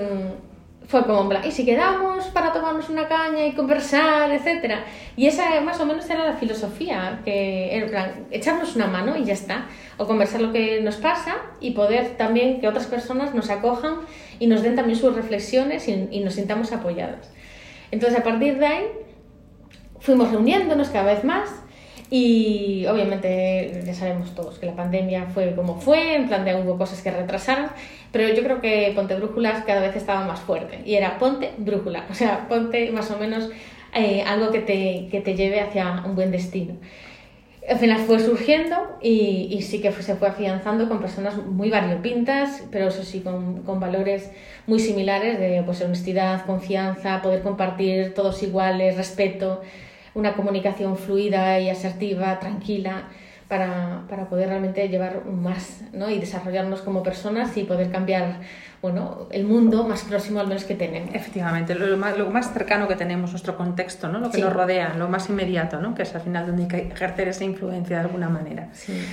fue 0.88 1.04
como 1.04 1.20
en 1.20 1.28
plan, 1.28 1.42
¿y 1.46 1.50
si 1.50 1.66
quedamos 1.66 2.24
para 2.28 2.54
tomarnos 2.54 2.88
una 2.88 3.06
caña 3.06 3.44
y 3.44 3.52
conversar, 3.52 4.32
etcétera? 4.32 4.86
Y 5.14 5.26
esa 5.26 5.60
más 5.60 5.78
o 5.78 5.84
menos 5.84 6.08
era 6.08 6.24
la 6.24 6.36
filosofía, 6.38 7.20
que 7.22 7.76
era 7.76 7.84
en 7.84 7.90
plan, 7.90 8.26
echarnos 8.30 8.74
una 8.74 8.86
mano 8.86 9.14
y 9.14 9.24
ya 9.24 9.34
está, 9.34 9.66
o 9.98 10.06
conversar 10.06 10.40
lo 10.40 10.52
que 10.52 10.80
nos 10.80 10.96
pasa 10.96 11.36
y 11.60 11.72
poder 11.72 12.16
también 12.16 12.62
que 12.62 12.66
otras 12.66 12.86
personas 12.86 13.34
nos 13.34 13.50
acojan 13.50 13.96
y 14.38 14.46
nos 14.46 14.62
den 14.62 14.74
también 14.74 14.98
sus 14.98 15.14
reflexiones 15.14 15.86
y, 15.86 16.08
y 16.10 16.20
nos 16.20 16.32
sintamos 16.32 16.72
apoyadas. 16.72 17.30
Entonces, 17.90 18.18
a 18.18 18.22
partir 18.22 18.58
de 18.58 18.66
ahí, 18.66 18.84
fuimos 20.04 20.30
reuniéndonos 20.30 20.88
cada 20.90 21.06
vez 21.14 21.24
más 21.24 21.48
y 22.10 22.86
obviamente 22.86 23.82
ya 23.84 23.94
sabemos 23.94 24.34
todos 24.34 24.58
que 24.58 24.66
la 24.66 24.76
pandemia 24.76 25.26
fue 25.32 25.54
como 25.56 25.80
fue, 25.80 26.14
en 26.16 26.28
plan 26.28 26.44
de 26.44 26.54
hubo 26.54 26.76
cosas 26.78 27.02
que 27.02 27.10
retrasaron, 27.10 27.66
pero 28.12 28.28
yo 28.32 28.42
creo 28.44 28.60
que 28.60 28.92
Ponte 28.94 29.14
Brújulas 29.16 29.64
cada 29.64 29.80
vez 29.80 29.96
estaba 29.96 30.24
más 30.26 30.40
fuerte 30.40 30.80
y 30.84 30.94
era 30.94 31.18
Ponte 31.18 31.52
Brújula, 31.58 32.04
o 32.10 32.14
sea, 32.14 32.46
ponte 32.48 32.90
más 32.92 33.10
o 33.10 33.18
menos 33.18 33.48
eh, 33.94 34.22
algo 34.26 34.50
que 34.52 34.60
te, 34.60 35.08
que 35.10 35.20
te 35.20 35.34
lleve 35.34 35.60
hacia 35.60 36.02
un 36.04 36.14
buen 36.14 36.30
destino. 36.30 36.74
Al 37.66 37.78
final 37.78 37.98
fue 38.00 38.20
surgiendo 38.20 38.76
y, 39.00 39.48
y 39.50 39.62
sí 39.62 39.80
que 39.80 39.90
fue- 39.90 40.02
se 40.02 40.16
fue 40.16 40.28
afianzando 40.28 40.86
con 40.86 41.00
personas 41.00 41.36
muy 41.38 41.70
variopintas, 41.70 42.62
pero 42.70 42.88
eso 42.88 43.02
sí, 43.02 43.20
con, 43.20 43.62
con 43.62 43.80
valores 43.80 44.30
muy 44.66 44.78
similares 44.80 45.40
de 45.40 45.62
pues, 45.64 45.80
honestidad, 45.80 46.44
confianza, 46.44 47.22
poder 47.22 47.40
compartir 47.40 48.12
todos 48.12 48.42
iguales, 48.42 48.98
respeto, 48.98 49.62
una 50.14 50.34
comunicación 50.34 50.96
fluida 50.96 51.58
y 51.60 51.70
asertiva, 51.70 52.38
tranquila, 52.38 53.08
para, 53.48 54.02
para 54.08 54.28
poder 54.28 54.48
realmente 54.48 54.88
llevar 54.88 55.26
más 55.26 55.82
¿no? 55.92 56.08
y 56.08 56.18
desarrollarnos 56.18 56.80
como 56.80 57.02
personas 57.02 57.56
y 57.56 57.64
poder 57.64 57.90
cambiar 57.90 58.40
bueno, 58.80 59.28
el 59.30 59.44
mundo 59.44 59.84
más 59.84 60.02
próximo 60.02 60.40
al 60.40 60.46
menos 60.46 60.64
que 60.64 60.74
tenemos. 60.74 61.14
Efectivamente, 61.14 61.74
lo 61.74 61.96
más, 61.96 62.18
lo 62.18 62.30
más 62.30 62.52
cercano 62.52 62.86
que 62.86 62.96
tenemos, 62.96 63.30
nuestro 63.30 63.56
contexto, 63.56 64.08
¿no? 64.08 64.18
lo 64.18 64.30
que 64.30 64.38
nos 64.38 64.52
rodea, 64.52 64.94
lo 64.94 65.08
más 65.08 65.30
inmediato, 65.30 65.80
¿no? 65.80 65.94
que 65.94 66.02
es 66.02 66.14
al 66.14 66.20
final 66.20 66.46
donde 66.46 66.64
hay 66.64 66.68
que 66.68 66.92
ejercer 66.92 67.28
esa 67.28 67.44
influencia 67.44 67.96
de 67.96 68.02
alguna 68.02 68.28
manera. 68.28 68.68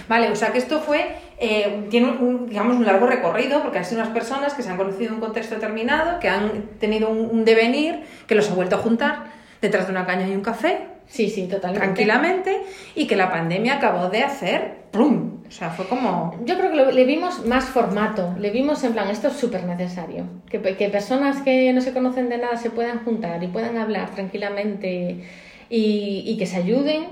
Vale, 0.09 0.29
o 0.29 0.35
sea 0.35 0.51
que 0.51 0.57
esto 0.57 0.79
fue, 0.81 1.15
eh, 1.37 1.87
tiene 1.89 2.11
un, 2.11 2.47
digamos, 2.49 2.75
un 2.75 2.85
largo 2.85 3.07
recorrido, 3.07 3.63
porque 3.63 3.77
han 3.77 3.85
sido 3.85 4.01
unas 4.01 4.13
personas 4.13 4.53
que 4.53 4.61
se 4.61 4.69
han 4.69 4.75
conocido 4.75 5.09
en 5.09 5.15
un 5.15 5.21
contexto 5.21 5.55
determinado, 5.55 6.19
que 6.19 6.27
han 6.27 6.63
tenido 6.79 7.09
un, 7.09 7.29
un 7.31 7.45
devenir, 7.45 8.01
que 8.27 8.35
los 8.35 8.51
ha 8.51 8.53
vuelto 8.53 8.75
a 8.75 8.79
juntar 8.79 9.23
detrás 9.61 9.85
de 9.85 9.93
una 9.93 10.05
caña 10.05 10.27
y 10.27 10.35
un 10.35 10.41
café, 10.41 10.90
Sí, 11.11 11.29
sí, 11.29 11.43
totalmente. 11.47 11.85
Tranquilamente, 11.85 12.61
y 12.95 13.05
que 13.05 13.17
la 13.17 13.29
pandemia 13.29 13.75
acabó 13.75 14.07
de 14.07 14.23
hacer 14.23 14.75
¡prum! 14.91 15.41
O 15.45 15.51
sea, 15.51 15.69
fue 15.69 15.85
como... 15.85 16.39
Yo 16.45 16.57
creo 16.57 16.71
que 16.71 16.93
le 16.93 17.03
vimos 17.03 17.45
más 17.45 17.65
formato, 17.65 18.33
le 18.39 18.49
vimos 18.49 18.81
en 18.85 18.93
plan, 18.93 19.09
esto 19.09 19.27
es 19.27 19.33
súper 19.33 19.65
necesario, 19.65 20.23
que, 20.49 20.61
que, 20.61 20.87
personas 20.87 21.41
que 21.41 21.73
no 21.73 21.81
se 21.81 21.91
conocen 21.91 22.29
de 22.29 22.37
nada 22.37 22.55
se 22.55 22.69
puedan 22.69 23.03
juntar 23.03 23.43
y 23.43 23.47
puedan 23.47 23.77
hablar 23.77 24.11
tranquilamente 24.11 25.25
y, 25.69 26.23
y 26.25 26.37
que 26.37 26.45
se 26.45 26.55
ayuden 26.55 27.07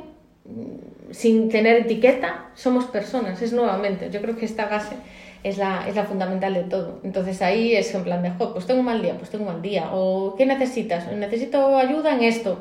mm, 0.45 1.11
sin 1.11 1.49
tener 1.49 1.75
etiqueta, 1.75 2.51
somos 2.53 2.85
personas, 2.85 3.41
es 3.41 3.51
nuevamente, 3.51 4.09
yo 4.11 4.21
creo 4.21 4.37
que 4.37 4.45
esta 4.45 4.67
base 4.67 4.95
es 5.43 5.57
la, 5.57 5.87
es 5.87 5.95
la 5.95 6.03
fundamental 6.03 6.53
de 6.53 6.63
todo. 6.63 6.99
Entonces 7.03 7.41
ahí 7.41 7.75
es 7.75 7.93
en 7.93 8.03
plan 8.03 8.21
de, 8.21 8.31
pues 8.31 8.65
tengo 8.65 8.79
un 8.81 8.85
mal 8.85 9.01
día, 9.01 9.17
pues 9.17 9.29
tengo 9.29 9.45
un 9.45 9.53
mal 9.53 9.61
día, 9.61 9.89
o 9.93 10.35
¿qué 10.37 10.45
necesitas? 10.45 11.11
Necesito 11.11 11.77
ayuda 11.77 12.13
en 12.13 12.23
esto 12.23 12.59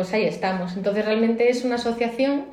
pues 0.00 0.14
ahí 0.14 0.24
estamos. 0.24 0.76
Entonces 0.78 1.04
realmente 1.04 1.50
es 1.50 1.62
una 1.62 1.74
asociación 1.74 2.46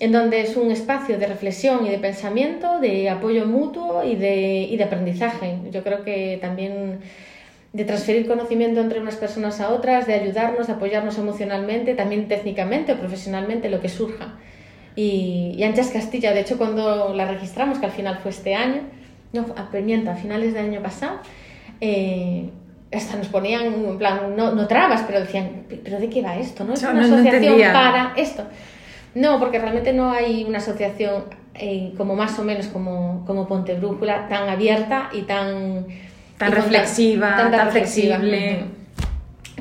en 0.00 0.12
donde 0.12 0.42
es 0.42 0.54
un 0.54 0.70
espacio 0.70 1.18
de 1.18 1.26
reflexión 1.26 1.86
y 1.86 1.88
de 1.88 1.96
pensamiento, 1.96 2.78
de 2.78 3.08
apoyo 3.08 3.46
mutuo 3.46 4.04
y 4.04 4.16
de, 4.16 4.78
aprendizaje. 4.84 5.56
Yo 5.70 5.82
creo 5.82 6.04
que 6.04 6.38
también 6.42 6.98
de 7.72 7.84
transferir 7.86 8.26
conocimiento 8.26 8.80
entre 8.80 9.00
unas 9.00 9.16
personas 9.16 9.62
a 9.62 9.70
otras, 9.70 10.06
de 10.06 10.12
ayudarnos, 10.12 10.66
de 10.66 10.74
apoyarnos 10.74 11.16
emocionalmente, 11.16 11.94
también 11.94 12.28
técnicamente 12.28 12.92
o 12.92 12.98
profesionalmente, 12.98 13.70
lo 13.70 13.80
que 13.80 13.88
surja. 13.88 14.34
Y, 14.94 15.54
y 15.56 15.62
Anchas 15.64 15.88
Castilla, 15.88 16.34
de 16.34 16.40
hecho, 16.40 16.58
cuando 16.58 17.14
la 17.14 17.26
registramos, 17.26 17.78
que 17.78 17.86
al 17.86 17.92
final 17.92 18.18
fue 18.18 18.30
este 18.30 18.54
año, 18.54 18.82
no, 19.32 19.46
a, 19.56 19.62
a 19.62 20.16
finales 20.16 20.52
del 20.52 20.66
año 20.66 20.82
pasado, 20.82 21.20
eh, 21.80 22.50
hasta 22.94 23.16
nos 23.16 23.28
ponían, 23.28 23.66
en 23.66 23.98
plan, 23.98 24.34
no, 24.36 24.54
no 24.54 24.66
trabas, 24.66 25.02
pero 25.06 25.20
decían, 25.20 25.64
¿pero 25.82 25.98
de 25.98 26.08
qué 26.08 26.22
va 26.22 26.36
esto? 26.36 26.64
¿No 26.64 26.74
es 26.74 26.82
una 26.82 27.04
asociación 27.04 27.60
para 27.72 28.12
esto? 28.16 28.44
No, 29.14 29.38
porque 29.38 29.58
realmente 29.58 29.92
no 29.92 30.10
hay 30.10 30.44
una 30.44 30.58
asociación 30.58 31.24
eh, 31.54 31.92
como 31.96 32.16
más 32.16 32.38
o 32.38 32.44
menos 32.44 32.66
como, 32.66 33.24
como 33.26 33.46
Ponte 33.46 33.74
Brújula 33.74 34.28
tan 34.28 34.48
abierta 34.48 35.10
y 35.12 35.22
tan... 35.22 35.86
Tan 36.38 36.50
reflexiva, 36.50 37.48
tan, 37.50 37.70
flexible. 37.70 38.64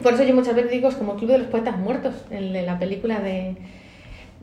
Por 0.01 0.13
eso 0.13 0.23
yo 0.23 0.33
muchas 0.33 0.55
veces 0.55 0.71
digo, 0.71 0.89
es 0.89 0.95
como 0.95 1.15
Club 1.15 1.31
de 1.31 1.37
los 1.37 1.47
Poetas 1.47 1.77
Muertos, 1.77 2.15
el 2.31 2.51
de 2.51 2.63
la 2.63 2.79
película 2.79 3.19
de, 3.19 3.55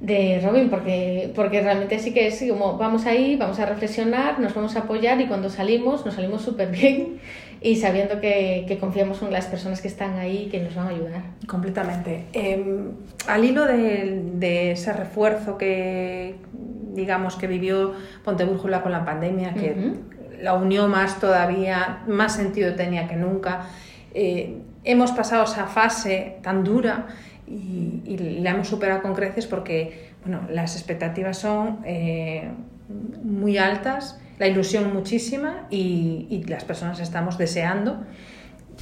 de 0.00 0.40
Robin, 0.42 0.70
porque, 0.70 1.33
porque 1.35 1.61
realmente 1.61 1.98
sí 1.98 2.14
que 2.14 2.29
es 2.29 2.42
como 2.48 2.79
vamos 2.79 3.05
ahí, 3.07 3.37
vamos 3.37 3.59
a 3.59 3.66
reflexionar, 3.66 4.38
nos 4.38 4.55
vamos 4.55 4.76
a 4.76 4.81
apoyar 4.81 5.20
y 5.20 5.26
cuando 5.26 5.50
salimos, 5.50 6.07
nos 6.07 6.14
salimos 6.14 6.42
súper 6.42 6.70
bien 6.70 7.18
y 7.62 7.77
sabiendo 7.77 8.20
que, 8.20 8.64
que, 8.66 8.79
confiamos 8.79 9.20
en 9.23 9.33
las 9.33 9.46
personas 9.46 9.83
que 9.83 9.88
están 9.88 10.16
ahí 10.18 10.49
que 10.51 10.61
nos 10.61 10.75
van 10.75 10.87
a 10.87 10.90
ayudar. 10.90 11.23
Completamente. 11.46 12.25
Em, 12.33 12.92
al 13.27 13.44
hilo 13.44 13.66
de, 13.66 14.23
de, 14.35 14.73
ese 14.73 14.92
refuerzo 14.92 15.59
que, 15.59 16.37
digamos, 16.94 17.37
que 17.37 17.46
vivió 17.46 17.94
Pontebrújula 18.25 18.83
con 18.83 18.92
la 18.92 19.05
pandemia, 19.05 19.53
que 19.53 19.75
la 20.40 20.55
unió 20.55 20.88
más 20.88 21.20
todavía, 21.20 22.03
más 22.07 22.35
sentido 22.35 22.75
tenía 22.75 23.07
que 23.09 23.16
nunca, 23.16 23.66
eh, 24.14 24.57
hemos 24.85 25.12
pasado 25.12 25.44
esa 25.44 25.66
fase 25.66 26.38
tan 26.42 26.64
dura 26.64 27.09
y, 27.46 28.03
y, 28.07 28.16
la 28.40 28.51
hemos 28.51 28.68
superado 28.68 29.03
con 29.03 29.14
creces 29.14 29.46
porque 29.46 30.11
bueno, 30.25 30.40
las 30.51 30.77
expectativas 30.77 31.38
son 31.38 31.81
eh, 31.85 32.51
muy 33.23 33.59
altas 33.59 34.18
la 34.40 34.48
ilusión 34.48 34.92
muchísima 34.92 35.66
y, 35.68 36.26
y 36.31 36.44
las 36.44 36.64
personas 36.64 36.98
estamos 36.98 37.37
deseando 37.37 38.00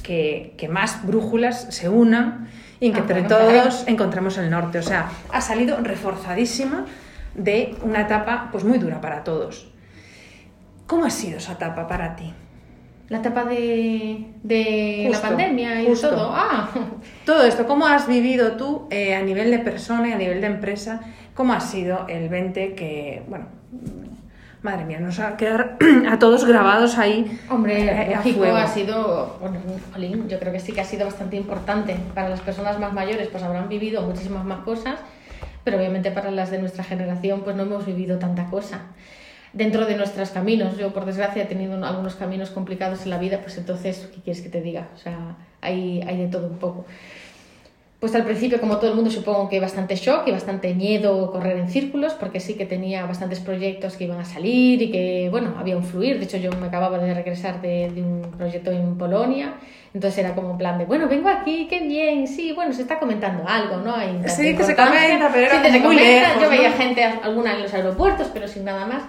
que, 0.01 0.55
que, 0.57 0.69
más 0.69 1.05
brújulas 1.05 1.67
se 1.69 1.89
unan 1.89 2.47
y 2.79 2.91
que 2.91 2.99
ah, 2.99 3.01
entre 3.01 3.23
todos 3.23 3.83
encontremos 3.85 4.37
el 4.37 4.49
norte. 4.49 4.79
O 4.79 4.81
sea, 4.81 5.11
ha 5.33 5.41
salido 5.41 5.75
reforzadísima 5.81 6.85
de 7.35 7.75
una 7.83 8.01
etapa 8.01 8.47
pues 8.53 8.63
muy 8.63 8.77
dura 8.77 9.01
para 9.01 9.25
todos. 9.25 9.69
¿Cómo 10.87 11.03
ha 11.03 11.09
sido 11.09 11.39
esa 11.39 11.51
etapa 11.51 11.89
para 11.89 12.15
ti? 12.15 12.33
La 13.09 13.17
etapa 13.17 13.43
de, 13.43 14.27
de 14.41 15.09
la 15.11 15.21
pandemia 15.21 15.83
y 15.83 15.93
todo. 15.93 16.31
Ah. 16.33 16.69
Todo 17.25 17.43
esto, 17.43 17.67
¿cómo 17.67 17.85
has 17.85 18.07
vivido 18.07 18.53
tú 18.53 18.87
eh, 18.91 19.13
a 19.13 19.21
nivel 19.21 19.51
de 19.51 19.59
persona 19.59 20.07
y 20.07 20.11
a 20.13 20.17
nivel 20.17 20.39
de 20.39 20.47
empresa? 20.47 21.01
¿Cómo 21.33 21.51
ha 21.51 21.59
sido 21.59 22.07
el 22.07 22.29
20 22.29 22.75
que, 22.75 23.23
bueno, 23.27 23.47
madre 24.61 24.85
mía, 24.85 24.99
nos 24.99 25.19
va 25.19 25.29
a 25.29 25.37
quedar 25.37 25.77
a 26.09 26.19
todos 26.19 26.45
grabados 26.45 26.97
ahí. 26.97 27.39
Hombre, 27.49 27.85
eh, 27.85 28.15
ha 28.15 28.67
sido, 28.67 29.37
bueno, 29.39 29.59
yo 30.27 30.39
creo 30.39 30.51
que 30.51 30.59
sí 30.59 30.73
que 30.73 30.81
ha 30.81 30.85
sido 30.85 31.05
bastante 31.05 31.37
importante. 31.37 31.97
Para 32.13 32.29
las 32.29 32.41
personas 32.41 32.79
más 32.79 32.93
mayores, 32.93 33.27
pues 33.29 33.43
habrán 33.43 33.69
vivido 33.69 34.01
muchísimas 34.01 34.43
más 34.43 34.59
cosas, 34.59 34.99
pero 35.63 35.77
obviamente 35.77 36.11
para 36.11 36.31
las 36.31 36.51
de 36.51 36.59
nuestra 36.59 36.83
generación, 36.83 37.41
pues 37.41 37.55
no 37.55 37.63
hemos 37.63 37.85
vivido 37.85 38.19
tanta 38.19 38.45
cosa. 38.45 38.81
Dentro 39.53 39.85
de 39.85 39.95
nuestros 39.95 40.29
caminos, 40.29 40.77
yo 40.77 40.93
por 40.93 41.05
desgracia 41.05 41.43
he 41.43 41.45
tenido 41.45 41.83
algunos 41.83 42.15
caminos 42.15 42.51
complicados 42.51 43.03
en 43.03 43.09
la 43.09 43.17
vida, 43.17 43.39
pues 43.41 43.57
entonces, 43.57 44.09
¿qué 44.13 44.21
quieres 44.21 44.43
que 44.43 44.49
te 44.49 44.61
diga? 44.61 44.89
O 44.93 44.97
sea, 44.97 45.37
hay, 45.61 46.03
hay 46.07 46.17
de 46.17 46.27
todo 46.27 46.47
un 46.47 46.57
poco 46.59 46.85
pues 47.99 48.15
al 48.15 48.23
principio, 48.23 48.61
como 48.61 48.77
todo 48.77 48.91
el 48.91 48.95
mundo, 48.95 49.11
supongo 49.11 49.49
que 49.49 49.59
bastante 49.59 49.97
shock 49.97 50.25
y 50.27 50.31
bastante 50.31 50.73
miedo 50.73 51.31
correr 51.31 51.57
en 51.57 51.67
círculos, 51.67 52.13
porque 52.13 52.39
sí 52.39 52.53
que 52.53 52.65
tenía 52.65 53.05
bastantes 53.05 53.41
proyectos 53.41 53.97
que 53.97 54.05
iban 54.05 54.19
a 54.21 54.25
salir 54.25 54.81
y 54.81 54.89
que, 54.89 55.27
bueno, 55.29 55.55
había 55.57 55.75
un 55.75 55.83
fluir. 55.83 56.17
De 56.17 56.23
hecho, 56.23 56.37
yo 56.37 56.49
me 56.53 56.67
acababa 56.67 56.97
de 56.97 57.13
regresar 57.13 57.61
de, 57.61 57.91
de 57.91 58.01
un 58.01 58.21
proyecto 58.37 58.71
en 58.71 58.97
Polonia, 58.97 59.55
entonces 59.93 60.17
era 60.17 60.33
como 60.33 60.51
un 60.51 60.57
plan 60.57 60.77
de, 60.77 60.85
bueno, 60.85 61.09
vengo 61.09 61.27
aquí, 61.27 61.67
qué 61.69 61.81
bien, 61.81 62.25
sí, 62.25 62.53
bueno, 62.53 62.71
se 62.71 62.83
está 62.83 62.99
comentando 62.99 63.43
algo, 63.45 63.77
¿no? 63.77 63.93
Hay 63.93 64.21
sí, 64.27 64.55
que 64.55 64.63
se 64.63 64.77
comenta, 64.77 65.29
pero 65.33 65.47
era 65.47 65.69
sí, 65.69 65.79
muy 65.79 65.97
lejos, 65.97 66.41
Yo 66.41 66.49
veía 66.49 66.71
gente, 66.71 67.03
alguna 67.03 67.55
en 67.55 67.63
los 67.63 67.73
aeropuertos, 67.73 68.27
pero 68.33 68.47
sin 68.47 68.63
nada 68.63 68.85
más. 68.85 69.03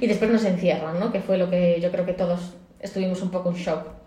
Y 0.00 0.08
después 0.08 0.28
nos 0.28 0.44
encierran, 0.44 0.98
¿no? 0.98 1.12
Que 1.12 1.20
fue 1.20 1.38
lo 1.38 1.50
que 1.50 1.78
yo 1.80 1.92
creo 1.92 2.04
que 2.04 2.14
todos 2.14 2.56
estuvimos 2.80 3.22
un 3.22 3.30
poco 3.30 3.50
en 3.50 3.56
shock. 3.56 4.03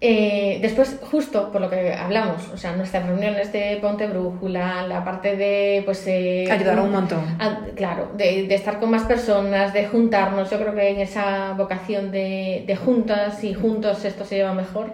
Eh, 0.00 0.58
después, 0.62 1.00
justo 1.10 1.50
por 1.50 1.60
lo 1.60 1.68
que 1.68 1.92
hablamos, 1.92 2.48
o 2.54 2.56
sea, 2.56 2.76
nuestras 2.76 3.04
reuniones 3.04 3.52
de 3.52 3.78
Ponte 3.82 4.06
Brújula, 4.06 4.86
la 4.86 5.04
parte 5.04 5.36
de, 5.36 5.82
pues... 5.84 6.06
Eh, 6.06 6.46
Ayudaron 6.48 6.84
un 6.84 6.92
montón. 6.92 7.24
claro, 7.74 8.12
de, 8.16 8.46
de, 8.46 8.54
estar 8.54 8.78
con 8.78 8.90
más 8.90 9.02
personas, 9.04 9.72
de 9.72 9.86
juntarnos, 9.86 10.50
yo 10.50 10.58
creo 10.58 10.72
que 10.74 10.90
en 10.90 11.00
esa 11.00 11.54
vocación 11.54 12.12
de, 12.12 12.62
de 12.64 12.76
juntas 12.76 13.42
y 13.42 13.54
juntos 13.54 14.04
esto 14.04 14.24
se 14.24 14.36
lleva 14.36 14.54
mejor. 14.54 14.92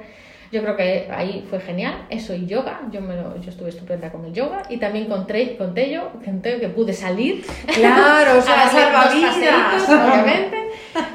Yo 0.51 0.63
creo 0.63 0.77
que 0.77 1.09
ahí 1.13 1.45
fue 1.51 1.61
genial, 1.61 2.07
eso 2.09 2.33
y 2.33 2.47
yoga, 2.47 2.83
yo, 2.91 3.01
me 3.01 3.17
lo, 3.17 3.39
yo 3.41 3.51
estuve 3.51 3.71
estupenda 3.71 4.11
con 4.11 4.25
el 4.25 4.33
yoga 4.33 4.63
y 4.71 4.79
también 4.79 5.07
con, 5.07 5.27
tre, 5.27 5.57
con 5.57 5.75
Tello, 5.75 6.13
que 6.23 6.69
pude 6.69 6.93
salir. 6.93 7.45
Claro, 7.75 8.39
o 8.39 8.41
sea, 8.41 8.69
salvavidas, 8.69 9.89
obviamente. 9.89 10.64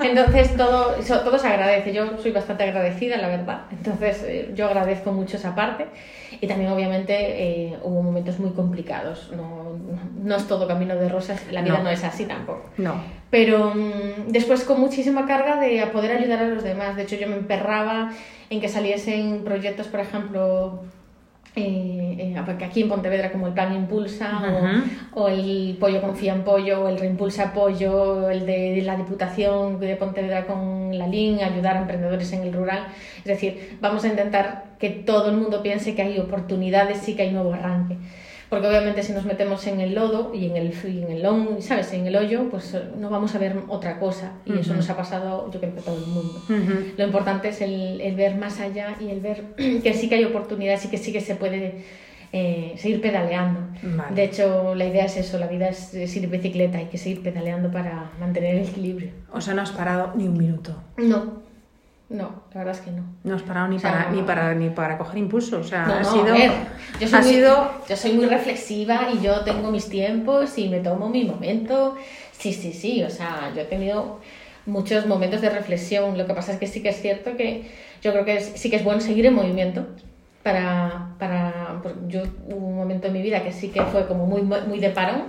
Entonces 0.01 0.55
todo, 0.57 0.95
todo 1.23 1.39
se 1.39 1.47
agradece, 1.47 1.93
yo 1.93 2.17
soy 2.17 2.31
bastante 2.31 2.63
agradecida, 2.63 3.17
la 3.17 3.27
verdad. 3.27 3.61
Entonces 3.71 4.23
eh, 4.23 4.51
yo 4.55 4.67
agradezco 4.67 5.11
mucho 5.11 5.37
esa 5.37 5.55
parte 5.55 5.87
y 6.41 6.47
también 6.47 6.71
obviamente 6.71 7.13
eh, 7.13 7.77
hubo 7.83 8.01
momentos 8.01 8.39
muy 8.39 8.51
complicados, 8.51 9.31
no, 9.35 9.77
no, 10.23 10.35
es 10.35 10.47
todo 10.47 10.67
camino 10.67 10.95
de 10.95 11.09
rosas, 11.09 11.41
la 11.51 11.61
vida 11.61 11.79
no, 11.79 11.89
es 11.89 12.03
así 12.03 12.25
tampoco. 12.25 12.69
No. 12.77 12.95
Pero 13.29 13.73
mm, 13.75 14.27
después 14.27 14.63
con 14.63 14.79
muchísima 14.79 15.25
carga 15.25 15.59
de 15.59 15.85
poder 15.87 16.17
ayudar 16.17 16.43
a 16.43 16.47
los 16.47 16.63
demás, 16.63 16.95
de 16.95 17.03
hecho 17.03 17.15
yo 17.15 17.27
me 17.27 17.35
emperraba 17.35 18.11
en 18.49 18.61
que 18.61 18.69
saliesen 18.69 19.43
proyectos, 19.43 19.87
por 19.87 19.99
ejemplo, 19.99 20.83
eh, 21.61 22.15
eh, 22.19 22.41
porque 22.45 22.65
aquí 22.65 22.81
en 22.81 22.89
Pontevedra 22.89 23.31
como 23.31 23.47
el 23.47 23.53
Plan 23.53 23.73
Impulsa 23.75 24.41
o, 25.13 25.27
el 25.27 25.77
Pollo 25.79 26.01
Confía 26.01 26.33
en 26.33 26.43
Pollo 26.43 26.83
o 26.83 26.87
el 26.89 26.99
Reimpulsa 26.99 27.53
Pollo 27.53 28.25
o 28.25 28.29
el 28.29 28.45
de, 28.45 28.81
la 28.83 28.95
Diputación 28.95 29.79
de 29.79 29.95
Pontevedra 29.95 30.45
con 30.45 30.97
la 30.97 31.07
LIN, 31.07 31.41
ayudar 31.41 31.77
a 31.77 31.81
emprendedores 31.81 32.31
en 32.33 32.43
el 32.43 32.53
rural. 32.53 32.87
Es 33.19 33.25
decir, 33.25 33.77
vamos 33.81 34.03
a 34.03 34.07
intentar 34.07 34.65
que 34.79 34.89
todo 34.89 35.29
el 35.29 35.37
mundo 35.37 35.61
piense 35.61 35.95
que 35.95 36.01
hay 36.01 36.19
oportunidades 36.19 37.07
y 37.07 37.15
que 37.15 37.23
hay 37.23 37.31
nuevo 37.31 37.53
arranque 37.53 37.97
porque 38.49 38.67
obviamente 38.67 39.03
si 39.03 39.13
nos 39.13 39.25
metemos 39.25 39.65
en 39.67 39.79
el 39.79 39.93
lodo 39.93 40.33
y 40.33 40.47
en 40.47 40.57
el, 40.57 40.73
en 40.83 41.11
el 41.11 41.21
long, 41.21 41.61
¿sabes? 41.61 41.93
En 41.93 42.07
el 42.07 42.15
hoyo, 42.15 42.49
pues 42.49 42.73
eh, 42.73 42.81
no 42.97 43.09
vamos 43.09 43.35
a 43.35 43.37
ver 43.37 43.55
otra 43.67 43.99
cosa 43.99 44.33
y 44.45 44.57
eso 44.57 44.73
nos 44.73 44.89
ha 44.89 44.97
pasado 44.97 45.51
yo 45.51 45.59
creo 45.59 45.73
que 45.73 45.79
a 45.79 45.83
todo 45.83 45.97
el 45.97 46.07
mundo. 46.07 46.41
Lo 46.97 47.05
importante 47.05 47.49
es 47.49 47.61
el, 47.61 48.01
el, 48.01 48.15
ver 48.15 48.35
más 48.35 48.59
allá 48.59 48.95
y 48.99 49.09
el 49.09 49.19
ver 49.19 49.43
que 49.83 49.93
sí 49.93 50.09
que 50.09 50.15
hay 50.15 50.23
oportunidades 50.23 50.85
y 50.85 50.89
que 50.89 50.97
sí 50.97 51.13
que 51.13 51.21
se 51.21 51.35
puede 51.35 51.83
eh, 52.33 52.73
seguir 52.77 53.01
pedaleando. 53.01 53.61
Vale. 53.83 54.15
De 54.15 54.23
hecho, 54.23 54.73
la 54.73 54.85
idea 54.85 55.05
es 55.05 55.17
eso, 55.17 55.37
la 55.37 55.47
vida 55.47 55.69
es, 55.69 55.93
es 55.93 56.15
ir 56.15 56.27
bicicleta, 56.27 56.79
hay 56.79 56.85
que 56.85 56.97
seguir 56.97 57.21
pedaleando 57.21 57.71
para 57.71 58.11
mantener 58.19 58.55
el 58.55 58.67
equilibrio. 58.67 59.11
O 59.31 59.41
sea, 59.41 59.53
no 59.53 59.61
has 59.61 59.71
parado 59.71 60.13
ni 60.15 60.27
un 60.27 60.37
minuto. 60.37 60.75
No, 60.97 61.43
no, 62.09 62.43
la 62.53 62.59
verdad 62.63 62.75
es 62.75 62.81
que 62.81 62.91
no. 62.91 63.03
No 63.23 63.35
has 63.35 63.41
parado 63.43 63.67
ni, 63.67 63.75
O 63.75 63.79
sea, 63.79 63.91
para, 63.91 64.09
no. 64.09 64.15
ni, 64.15 64.21
para, 64.23 64.53
ni 64.55 64.69
para 64.69 64.97
coger 64.97 65.17
impulso. 65.19 65.59
O 65.59 65.63
sea, 65.63 65.85
No, 65.85 65.93
ha 65.95 66.01
no, 66.01 66.11
sido. 66.11 66.27
a 66.27 66.37
ver, 66.37 66.51
yo 66.99 67.07
soy, 67.07 67.19
ha 67.19 67.21
muy, 67.21 67.33
sido 67.33 67.71
yo 67.87 67.95
soy 67.95 68.13
muy 68.13 68.25
reflexiva 68.25 69.09
y 69.13 69.21
yo 69.21 69.41
tengo 69.41 69.71
mis 69.71 69.87
tiempos 69.89 70.57
y 70.57 70.69
me 70.69 70.79
tomo 70.79 71.09
mi 71.09 71.23
momento. 71.25 71.95
Sí, 72.31 72.53
sí, 72.53 72.73
sí, 72.73 73.03
o 73.03 73.09
sea, 73.09 73.51
yo 73.55 73.61
he 73.61 73.65
tenido 73.65 74.19
muchos 74.65 75.05
momentos 75.07 75.41
de 75.41 75.49
reflexión. 75.49 76.17
Lo 76.17 76.25
que 76.25 76.33
pasa 76.33 76.53
es 76.53 76.59
que 76.59 76.67
sí 76.67 76.81
que 76.81 76.89
es 76.89 77.01
cierto 77.01 77.35
que 77.37 77.69
yo 78.01 78.11
creo 78.11 78.25
que 78.25 78.37
es- 78.37 78.53
sí 78.55 78.69
que 78.69 78.77
es 78.77 78.83
bueno 78.83 79.01
seguir 79.01 79.25
en 79.25 79.33
movimiento. 79.35 79.85
Para, 80.43 81.15
para, 81.19 81.79
pues 81.83 81.93
yo 82.07 82.21
hubo 82.47 82.67
un 82.67 82.75
momento 82.77 83.07
en 83.07 83.13
mi 83.13 83.21
vida 83.21 83.43
que 83.43 83.51
sí 83.51 83.67
que 83.69 83.81
fue 83.83 84.07
como 84.07 84.25
muy, 84.25 84.41
muy 84.41 84.79
de 84.79 84.89
parón. 84.89 85.23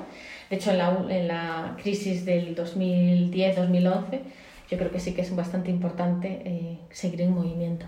De 0.49 0.57
hecho, 0.57 0.71
en 0.71 0.79
la, 0.79 0.97
en 1.11 1.29
la 1.29 1.77
crisis 1.83 2.25
del 2.25 2.55
2010-2011, 2.55 4.21
yo 4.71 4.79
creo 4.79 4.91
que 4.91 5.01
sí 5.01 5.13
que 5.15 5.23
es 5.23 5.35
bastante 5.35 5.71
importante 5.71 6.43
eh, 6.45 6.79
seguir 6.91 7.23
en 7.23 7.35
movimiento. 7.35 7.87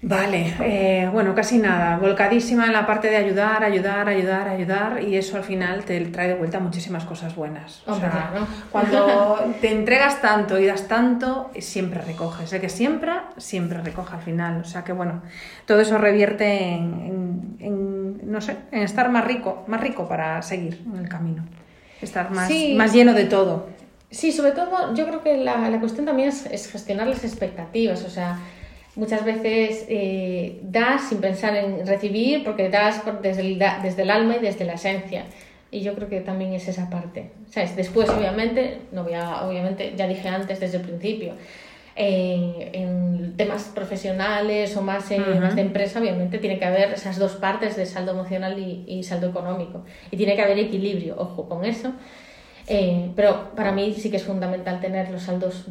Vale, 0.00 0.54
eh, 0.60 1.08
bueno, 1.12 1.34
casi 1.34 1.58
nada. 1.58 1.96
Volcadísima 1.98 2.66
en 2.66 2.72
la 2.72 2.86
parte 2.86 3.10
de 3.10 3.16
ayudar, 3.16 3.64
ayudar, 3.64 4.08
ayudar, 4.08 4.46
ayudar, 4.46 5.02
y 5.02 5.16
eso 5.16 5.36
al 5.36 5.42
final 5.42 5.84
te 5.84 6.00
trae 6.06 6.28
de 6.28 6.34
vuelta 6.34 6.60
muchísimas 6.60 7.04
cosas 7.04 7.34
buenas. 7.34 7.82
O 7.84 7.94
Hombre, 7.94 8.08
sea, 8.08 8.28
claro. 8.30 8.46
cuando 8.70 9.54
te 9.60 9.72
entregas 9.72 10.20
tanto 10.20 10.56
y 10.60 10.66
das 10.66 10.86
tanto, 10.86 11.50
siempre 11.58 12.00
recoges. 12.00 12.52
El 12.52 12.60
que 12.60 12.68
siembra, 12.68 13.30
siempre 13.38 13.80
recoge 13.82 14.14
al 14.14 14.22
final. 14.22 14.60
O 14.60 14.64
sea 14.64 14.84
que 14.84 14.92
bueno, 14.92 15.20
todo 15.66 15.80
eso 15.80 15.98
revierte 15.98 16.74
en, 16.74 16.94
en- 16.94 17.56
en, 17.58 18.30
no 18.32 18.40
sé, 18.40 18.56
en 18.70 18.82
estar 18.84 19.10
más 19.10 19.24
rico, 19.24 19.64
más 19.66 19.80
rico 19.80 20.06
para 20.06 20.40
seguir 20.42 20.80
en 20.86 20.96
el 20.96 21.08
camino. 21.08 21.44
Estar 22.00 22.30
más, 22.30 22.46
Sí. 22.46 22.74
más 22.78 22.92
lleno 22.92 23.14
de 23.14 23.24
todo. 23.24 23.66
Sí, 24.10 24.32
sobre 24.32 24.52
todo 24.52 24.94
yo 24.94 25.06
creo 25.06 25.22
que 25.22 25.36
la, 25.36 25.68
la 25.68 25.80
cuestión 25.80 26.06
también 26.06 26.30
es, 26.30 26.46
es 26.46 26.70
gestionar 26.70 27.06
las 27.06 27.24
expectativas, 27.24 28.04
o 28.04 28.10
sea, 28.10 28.38
muchas 28.96 29.24
veces 29.24 29.84
eh, 29.88 30.60
das 30.62 31.08
sin 31.10 31.18
pensar 31.20 31.54
en 31.56 31.86
recibir 31.86 32.42
porque 32.42 32.68
das 32.70 33.00
por- 33.00 33.20
desde, 33.20 33.42
el, 33.42 33.58
da- 33.58 33.80
desde 33.82 34.02
el 34.02 34.10
alma 34.10 34.36
y 34.36 34.40
desde 34.40 34.64
la 34.64 34.74
esencia. 34.74 35.24
Y 35.70 35.80
yo 35.82 35.94
creo 35.94 36.08
que 36.08 36.20
también 36.22 36.54
es 36.54 36.66
esa 36.66 36.88
parte. 36.88 37.30
¿Sabes? 37.50 37.76
Después, 37.76 38.08
obviamente, 38.08 38.78
no 38.92 39.04
voy 39.04 39.12
a, 39.12 39.42
obviamente, 39.46 39.92
ya 39.96 40.06
dije 40.08 40.26
antes 40.28 40.58
desde 40.60 40.78
el 40.78 40.84
principio, 40.84 41.34
eh, 41.94 42.70
en 42.72 43.34
temas 43.36 43.64
profesionales 43.74 44.74
o 44.76 44.82
más, 44.82 45.10
más 45.40 45.54
de 45.56 45.60
empresa, 45.62 46.00
obviamente 46.00 46.38
tiene 46.38 46.58
que 46.58 46.64
haber 46.64 46.92
esas 46.92 47.18
dos 47.18 47.32
partes 47.36 47.76
de 47.76 47.84
saldo 47.84 48.12
emocional 48.12 48.58
y, 48.58 48.84
y 48.86 49.02
saldo 49.02 49.28
económico. 49.28 49.84
Y 50.10 50.16
tiene 50.16 50.34
que 50.36 50.42
haber 50.42 50.58
equilibrio, 50.58 51.16
ojo 51.18 51.46
con 51.48 51.64
eso. 51.66 51.92
Eh, 52.70 53.10
pero 53.16 53.54
para 53.54 53.72
mí 53.72 53.94
sí 53.94 54.10
que 54.10 54.18
es 54.18 54.24
fundamental 54.24 54.78
tener 54.80 55.10
los 55.10 55.22
saldos 55.22 55.64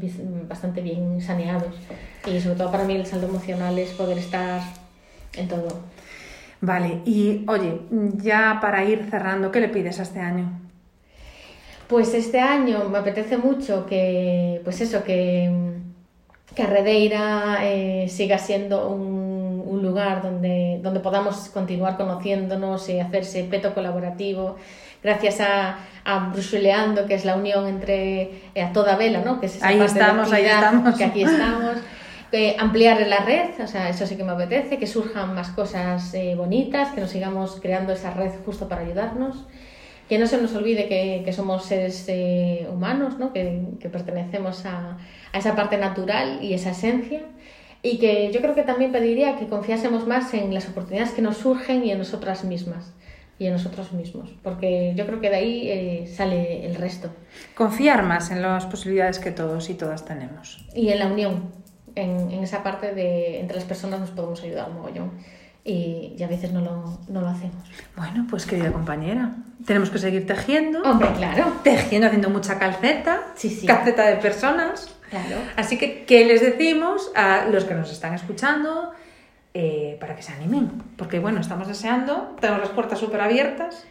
bastante 0.48 0.82
bien 0.82 1.22
saneados. 1.22 1.76
Y 2.26 2.40
sobre 2.40 2.56
todo 2.56 2.72
para 2.72 2.86
mí 2.86 2.96
el 2.96 3.06
saldo 3.06 3.28
emocional 3.28 3.78
es 3.78 3.92
poder 3.92 4.18
estar 4.18 4.62
en 5.36 5.48
todo. 5.48 5.68
Vale, 6.60 7.02
y 7.06 7.46
oye, 7.48 7.82
ya 8.16 8.58
para 8.60 8.84
ir 8.84 9.08
cerrando, 9.12 9.52
¿qué 9.52 9.60
le 9.60 9.70
pides 9.70 10.00
a 10.00 10.04
este 10.04 10.20
año? 10.20 10.60
Pues 11.88 12.14
este 12.16 12.40
año 12.40 12.90
me 12.90 12.98
apetece 12.98 13.38
mucho 13.38 13.86
que, 13.86 14.60
pues 14.64 14.82
eso, 14.82 15.04
que, 15.04 15.52
que 16.56 16.66
Redeira 16.66 17.60
eh, 17.62 18.10
siga 18.10 18.40
siendo 18.40 18.90
un, 18.90 19.64
un 19.68 19.84
lugar 19.84 20.24
donde, 20.24 20.80
donde 20.82 21.00
podamos 21.00 21.50
continuar 21.50 21.96
conociéndonos 21.96 22.90
y 22.90 23.00
hacerse 23.00 23.44
peto 23.44 23.74
colaborativo. 23.74 24.56
Gracias 25.04 25.40
a, 25.42 25.78
a 26.04 26.30
Brusuleando, 26.30 27.06
que 27.06 27.16
es 27.16 27.26
la 27.26 27.36
unión 27.36 27.68
entre 27.68 28.32
eh, 28.56 28.62
a 28.62 28.74
toda 28.74 28.96
vela, 28.96 29.22
¿no? 29.22 29.40
Que 29.40 29.46
es 29.46 29.56
esa 29.56 29.68
Ahí 29.68 29.78
parte 29.78 29.94
de 29.94 30.00
estamos, 30.00 30.32
ahí 30.32 30.46
actividad 30.46 30.64
estamos. 30.64 30.98
Que 30.98 31.04
aquí 31.04 31.24
estamos. 31.24 31.78
Eh, 32.32 32.56
ampliar 32.60 33.00
la 33.08 33.20
red, 33.20 33.52
o 33.64 33.68
sea, 33.68 33.88
eso 33.88 34.06
sí 34.06 34.18
que 34.18 34.24
me 34.24 34.34
apetece, 34.34 34.78
que 34.78 34.86
surjan 34.86 35.34
más 35.34 35.50
cosas 35.50 36.14
eh, 36.14 36.36
bonitas, 36.36 36.90
que 36.94 37.00
nos 37.00 37.10
sigamos 37.10 37.60
creando 37.62 37.94
esa 37.94 38.12
red 38.12 38.32
justo 38.46 38.68
para 38.68 38.82
ayudarnos 38.82 39.46
que 40.08 40.18
no 40.18 40.28
se 40.28 40.42
nos 40.42 40.56
olvide 40.56 40.88
que, 40.88 41.22
que 41.26 41.34
somos 41.34 41.66
seres 41.66 42.06
eh, 42.08 42.68
humanos, 42.72 43.20
¿no? 43.20 43.34
que, 43.34 43.62
que 43.80 43.90
pertenecemos 43.90 44.66
a, 44.66 44.98
a 45.34 45.38
esa 45.38 45.56
parte 45.56 45.78
natural 45.78 46.40
y 46.42 46.54
esa 46.54 46.72
esencia. 46.72 47.24
Y 47.84 48.00
que 48.00 48.32
yo 48.32 48.42
creo 48.42 48.56
que 48.56 48.64
también 48.64 48.92
pediría 48.92 49.38
que 49.38 49.48
confiásemos 49.48 50.08
más 50.08 50.34
en 50.34 50.54
las 50.54 50.68
oportunidades 50.68 51.12
que 51.12 51.22
nos 51.22 51.38
surgen 51.38 51.86
y 51.86 51.92
en 51.92 52.00
nosotras 52.00 52.44
mismas 52.44 52.94
y 53.40 53.46
en 53.46 53.54
nosotros 53.54 53.92
mismos, 53.94 54.30
porque 54.44 54.94
yo 54.96 55.06
creo 55.06 55.22
que 55.22 55.30
de 55.30 55.36
ahí 55.36 55.70
eh, 55.70 56.08
sale 56.16 56.66
el 56.66 56.76
resto. 56.76 57.10
Confiar 57.56 58.04
más 58.04 58.32
en 58.32 58.42
las 58.42 58.66
posibilidades 58.66 59.20
que 59.20 59.32
todos 59.32 59.70
y 59.70 59.76
todas 59.76 60.06
tenemos. 60.06 60.66
Y 60.74 60.90
en 60.90 61.00
la 61.00 61.08
unión, 61.08 61.52
en, 61.96 62.32
en 62.32 62.44
esa 62.44 62.64
parte 62.64 62.94
de 62.96 63.40
entre 63.40 63.56
las 63.56 63.66
personas 63.66 64.00
nos 64.00 64.10
podemos 64.12 64.42
ayudar 64.44 64.70
mogollón. 64.72 65.12
Y, 65.64 66.16
y 66.18 66.24
a 66.24 66.28
veces 66.28 66.54
no 66.54 66.62
lo, 66.62 66.98
no 67.10 67.20
lo 67.22 67.28
hacemos. 67.28 67.62
Bueno, 67.98 68.26
pues 68.30 68.46
querida 68.46 68.72
compañera, 68.72 69.36
tenemos 69.66 69.90
que 69.90 69.98
seguir 70.00 70.26
tejiendo, 70.26 70.82
Hombre, 70.82 71.10
claro. 71.18 71.52
tejiendo, 71.62 72.08
haciendo 72.08 72.30
mucha 72.30 72.58
calceta, 72.58 73.20
Sí, 73.36 73.50
sí. 73.50 73.68
calceta 73.68 74.06
de 74.08 74.16
personas. 74.16 74.96
Claro. 75.10 75.36
Así 75.58 75.78
que, 75.78 76.06
¿qué 76.06 76.26
les 76.26 76.40
decimos 76.40 77.12
a 77.16 77.48
los 77.52 77.66
que 77.66 77.74
nos 77.74 77.92
están 77.92 78.14
escuchando 78.14 78.92
eh, 79.54 79.98
para 80.00 80.16
que 80.16 80.22
se 80.22 80.34
animen? 80.34 80.72
Porque, 80.98 81.20
bueno, 81.20 81.40
estamos 81.42 81.68
deseando, 81.68 82.36
tenemos 82.40 82.62
las 82.62 82.70
puertas 82.72 83.00
súper 83.00 83.22
abiertas. 83.22 83.88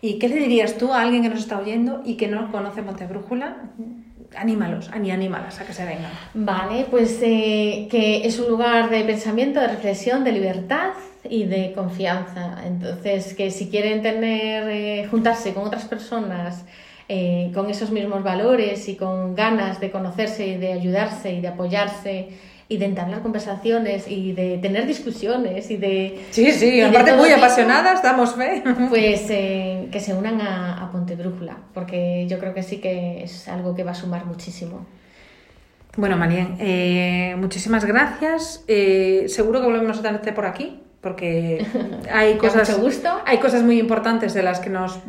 ¿Y 0.00 0.18
qué 0.18 0.28
le 0.28 0.36
dirías 0.36 0.76
tú 0.78 0.92
a 0.92 1.00
alguien 1.02 1.22
que 1.22 1.28
nos 1.28 1.38
está 1.38 1.58
oyendo 1.58 2.02
y 2.04 2.16
que 2.16 2.26
no 2.28 2.50
conoce 2.50 2.82
Montebrújula? 2.82 3.56
Anímalos, 4.34 4.88
ani- 4.90 5.10
anímalas 5.12 5.60
a 5.60 5.64
que 5.66 5.72
se 5.72 5.84
vengan. 5.84 6.10
Vale, 6.34 6.86
pues 6.90 7.20
eh, 7.22 7.86
que 7.90 8.26
es 8.26 8.38
un 8.40 8.48
lugar 8.48 8.90
de 8.90 9.04
pensamiento, 9.04 9.60
de 9.60 9.68
reflexión, 9.68 10.24
de 10.24 10.32
libertad 10.32 10.92
y 11.28 11.44
de 11.44 11.72
confianza. 11.72 12.56
Entonces, 12.66 13.34
que 13.34 13.50
si 13.50 13.68
quieren 13.68 14.02
tener, 14.02 14.68
eh, 14.70 15.06
juntarse 15.10 15.52
con 15.54 15.64
otras 15.66 15.84
personas 15.84 16.64
con 17.52 17.68
esos 17.68 17.90
mismos 17.90 18.22
valores 18.22 18.88
y 18.88 18.96
con 18.96 19.34
ganas 19.34 19.80
de 19.80 19.90
conocerse 19.90 20.46
y 20.46 20.56
de 20.56 20.72
ayudarse 20.72 21.30
y 21.34 21.42
de 21.42 21.48
apoyarse 21.48 22.28
y 22.68 22.78
de 22.78 22.86
entablar 22.86 23.22
conversaciones 23.22 24.08
y 24.08 24.32
de 24.32 24.58
tener 24.58 24.86
discusiones 24.86 25.70
y 25.70 25.76
de... 25.76 26.24
Sí, 26.30 26.50
sí, 26.52 26.80
aparte 26.80 27.14
muy 27.14 27.30
apasionadas, 27.30 28.02
damos 28.02 28.34
fe. 28.34 28.62
Pues 28.88 29.26
eh, 29.30 29.88
que 29.92 30.00
se 30.00 30.14
unan 30.14 30.40
a, 30.40 30.82
a 30.82 30.90
Ponte 30.90 31.16
Brújula, 31.16 31.58
porque 31.74 32.26
yo 32.28 32.38
creo 32.38 32.54
que 32.54 32.62
sí 32.62 32.78
que 32.78 33.22
es 33.24 33.48
algo 33.48 33.74
que 33.74 33.84
va 33.84 33.90
a 33.90 33.94
sumar 33.94 34.24
muchísimo. 34.24 34.86
Bueno, 35.96 36.16
Marien, 36.16 36.56
eh, 36.58 37.36
muchísimas 37.38 37.84
gracias. 37.84 38.64
Eh, 38.66 39.26
seguro 39.28 39.60
que 39.60 39.66
volvemos 39.66 39.98
a 39.98 40.02
tenerte 40.02 40.32
por 40.32 40.46
aquí, 40.46 40.80
porque 41.02 41.66
hay 42.12 42.38
cosas, 42.38 42.70
mucho 42.70 42.82
gusto. 42.82 43.20
hay 43.26 43.38
cosas 43.38 43.62
muy 43.62 43.78
importantes 43.78 44.32
de 44.32 44.42
las 44.42 44.60
que 44.60 44.70
nos 44.70 45.00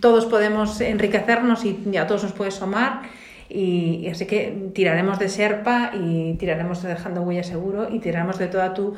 todos 0.00 0.26
podemos 0.26 0.80
enriquecernos 0.80 1.64
y 1.64 1.96
a 1.96 2.06
todos 2.06 2.22
nos 2.22 2.32
puede 2.32 2.52
sumar. 2.52 3.02
Y, 3.50 4.00
y 4.02 4.08
así 4.08 4.26
que 4.26 4.70
tiraremos 4.72 5.18
de 5.18 5.28
Serpa 5.28 5.90
y 5.92 6.34
tiraremos 6.34 6.82
de 6.82 6.90
Dejando 6.90 7.22
Huella 7.22 7.42
Seguro 7.42 7.88
y 7.90 7.98
tiraremos 7.98 8.38
de 8.38 8.46
toda 8.46 8.72
tu 8.74 8.94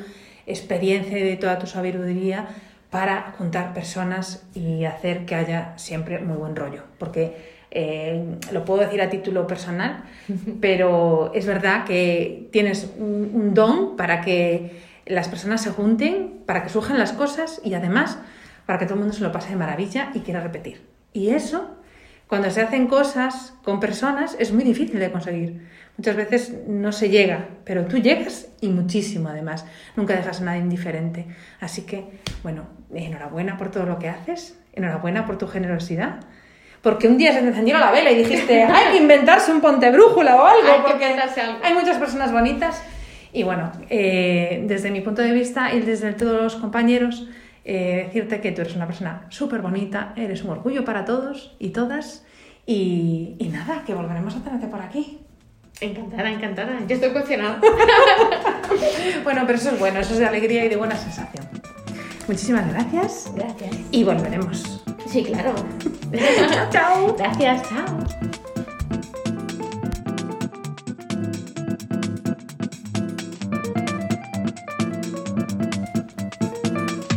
experiencia 0.47 1.19
y 1.19 1.23
de 1.23 1.37
toda 1.37 1.59
tu 1.59 1.67
sabiduría 1.67 2.49
para 2.91 3.33
juntar 3.39 3.73
personas 3.73 4.47
y 4.55 4.85
hacer 4.85 5.25
que 5.25 5.35
haya 5.35 5.73
siempre 5.79 6.19
muy 6.19 6.37
buen 6.37 6.55
rollo. 6.55 6.83
Porque 6.99 7.63
eh, 7.71 8.37
lo 8.53 8.67
puedo 8.67 8.83
decir 8.83 9.01
a 9.01 9.09
título 9.09 9.47
personal, 9.47 10.05
pero 10.61 11.33
es 11.35 11.47
verdad 11.47 11.87
que 11.87 12.49
tienes 12.53 12.93
un, 12.99 13.31
un 13.33 13.55
don 13.55 13.97
para 13.97 14.21
que 14.21 14.83
las 15.07 15.29
personas 15.29 15.63
se 15.63 15.71
junten, 15.71 16.43
para 16.45 16.63
que 16.63 16.69
surjan 16.69 16.99
las 16.99 17.15
cosas 17.15 17.63
y 17.65 17.73
además 17.73 18.19
para 18.67 18.79
que 18.79 18.85
todo 18.85 18.95
el 18.95 19.01
mundo 19.01 19.15
se 19.15 19.23
lo 19.23 19.33
pase 19.33 19.51
de 19.51 19.57
maravilla 19.57 20.11
y 20.15 20.21
quiera 20.21 20.41
repetir. 20.41 20.83
Y 21.15 21.31
eso, 21.31 21.77
cuando 22.33 22.51
se 22.51 22.63
hacen 22.63 22.87
cosas 22.87 23.53
con 23.63 23.79
personas, 23.79 24.37
es 24.39 24.55
muy 24.55 24.65
difícil 24.65 24.99
de 24.99 25.13
conseguir. 25.13 25.69
Muchas 25.99 26.17
veces 26.17 26.55
no 26.67 26.91
se 26.91 27.11
llega, 27.11 27.49
pero 27.63 27.85
tú 27.85 27.99
llegas 27.99 28.49
y 28.63 28.69
muchísimo 28.69 29.29
además. 29.29 29.67
Nunca 29.97 30.17
dejas 30.17 30.41
a 30.41 30.45
nadie 30.45 30.63
indiferente. 30.63 31.27
Así 31.61 31.83
que, 31.83 32.07
bueno, 32.43 32.69
enhorabuena 32.95 33.59
por 33.59 33.71
todo 33.71 33.85
lo 33.85 33.99
que 33.99 34.09
haces, 34.09 34.59
enhorabuena 34.73 35.27
por 35.27 35.37
tu 35.37 35.47
generosidad. 35.47 36.21
Porque 36.81 37.07
un 37.07 37.19
día 37.19 37.35
se 37.35 37.43
te 37.43 37.49
encendió 37.49 37.77
la 37.77 37.91
vela 37.91 38.11
y 38.11 38.17
dijiste, 38.17 38.63
hay 38.65 38.93
que 38.93 39.03
inventarse 39.03 39.53
un 39.53 39.61
ponte 39.61 39.91
brújula 39.91 40.37
o 40.37 40.47
algo, 40.47 40.73
Hay 40.73 40.81
que 40.81 40.89
porque 40.91 41.05
algo. 41.05 41.59
hay 41.63 41.75
muchas 41.75 41.99
personas 41.99 42.33
bonitas. 42.33 42.83
Y 43.35 43.43
bueno, 43.43 43.73
eh, 43.91 44.65
desde 44.67 44.91
mi 44.91 45.03
punto 45.03 45.21
de 45.21 45.33
vista 45.33 45.75
y 45.75 45.81
desde 45.81 46.15
todos 46.15 46.41
los 46.41 46.57
compañeros, 46.57 47.29
eh, 47.65 48.05
decirte 48.07 48.41
que 48.41 48.53
tú 48.53 48.61
eres 48.63 48.75
una 48.75 48.87
persona 48.87 49.27
súper 49.29 49.61
bonita, 49.63 50.13
eres 50.17 50.43
un 50.45 50.51
orgullo 50.51 50.85
para 50.85 51.05
todos 51.05 51.55
y 51.59 51.71
todas. 51.71 52.25
Y, 52.67 53.37
y 53.39 53.49
nada, 53.49 53.83
que 53.85 53.95
volveremos 53.95 54.37
a 54.37 54.41
tenerte 54.43 54.67
por 54.69 54.81
aquí. 54.81 55.19
Encantada, 55.81 56.31
encantada. 56.31 56.79
Yo 56.87 56.95
estoy 56.95 57.11
emocionada. 57.11 57.61
Bueno, 59.25 59.43
pero 59.47 59.59
eso 59.59 59.71
es 59.71 59.79
bueno, 59.79 60.01
eso 60.01 60.15
es 60.15 60.19
de 60.19 60.27
alegría 60.27 60.65
y 60.65 60.69
de 60.69 60.77
buena 60.77 60.97
sensación. 60.97 61.47
muchísimas 62.27 62.69
gracias. 62.73 63.31
Gracias. 63.35 63.77
Y 63.91 64.03
volveremos. 64.03 64.83
Sí, 65.07 65.23
claro. 65.25 65.55
chao. 66.71 67.15
Gracias, 67.17 67.63
chao. 67.69 68.42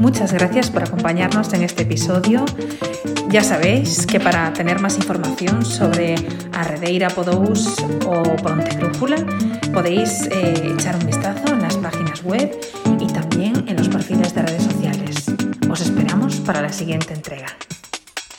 Muchas 0.05 0.33
gracias 0.33 0.69
por 0.69 0.83
acompañarnos 0.83 1.51
en 1.53 1.63
este 1.63 1.81
episodio. 1.81 2.45
Ya 3.29 3.43
sabéis 3.43 4.05
que 4.05 4.19
para 4.19 4.53
tener 4.53 4.79
más 4.79 4.97
información 4.97 5.65
sobre 5.65 6.13
Arredeira 6.53 7.09
Podous 7.09 7.75
o 8.05 8.21
Brújula 8.77 9.17
podéis 9.73 10.27
eh, 10.27 10.73
echar 10.77 10.95
un 10.97 11.07
vistazo 11.07 11.47
en 11.51 11.63
las 11.63 11.75
páginas 11.77 12.23
web 12.23 12.55
y 12.99 13.07
también 13.07 13.67
en 13.67 13.77
los 13.77 13.89
perfiles 13.89 14.35
de 14.35 14.43
redes 14.43 14.63
sociales. 14.63 15.25
Os 15.67 15.81
esperamos 15.81 16.35
para 16.35 16.61
la 16.61 16.71
siguiente 16.71 17.11
entrega. 17.15 17.47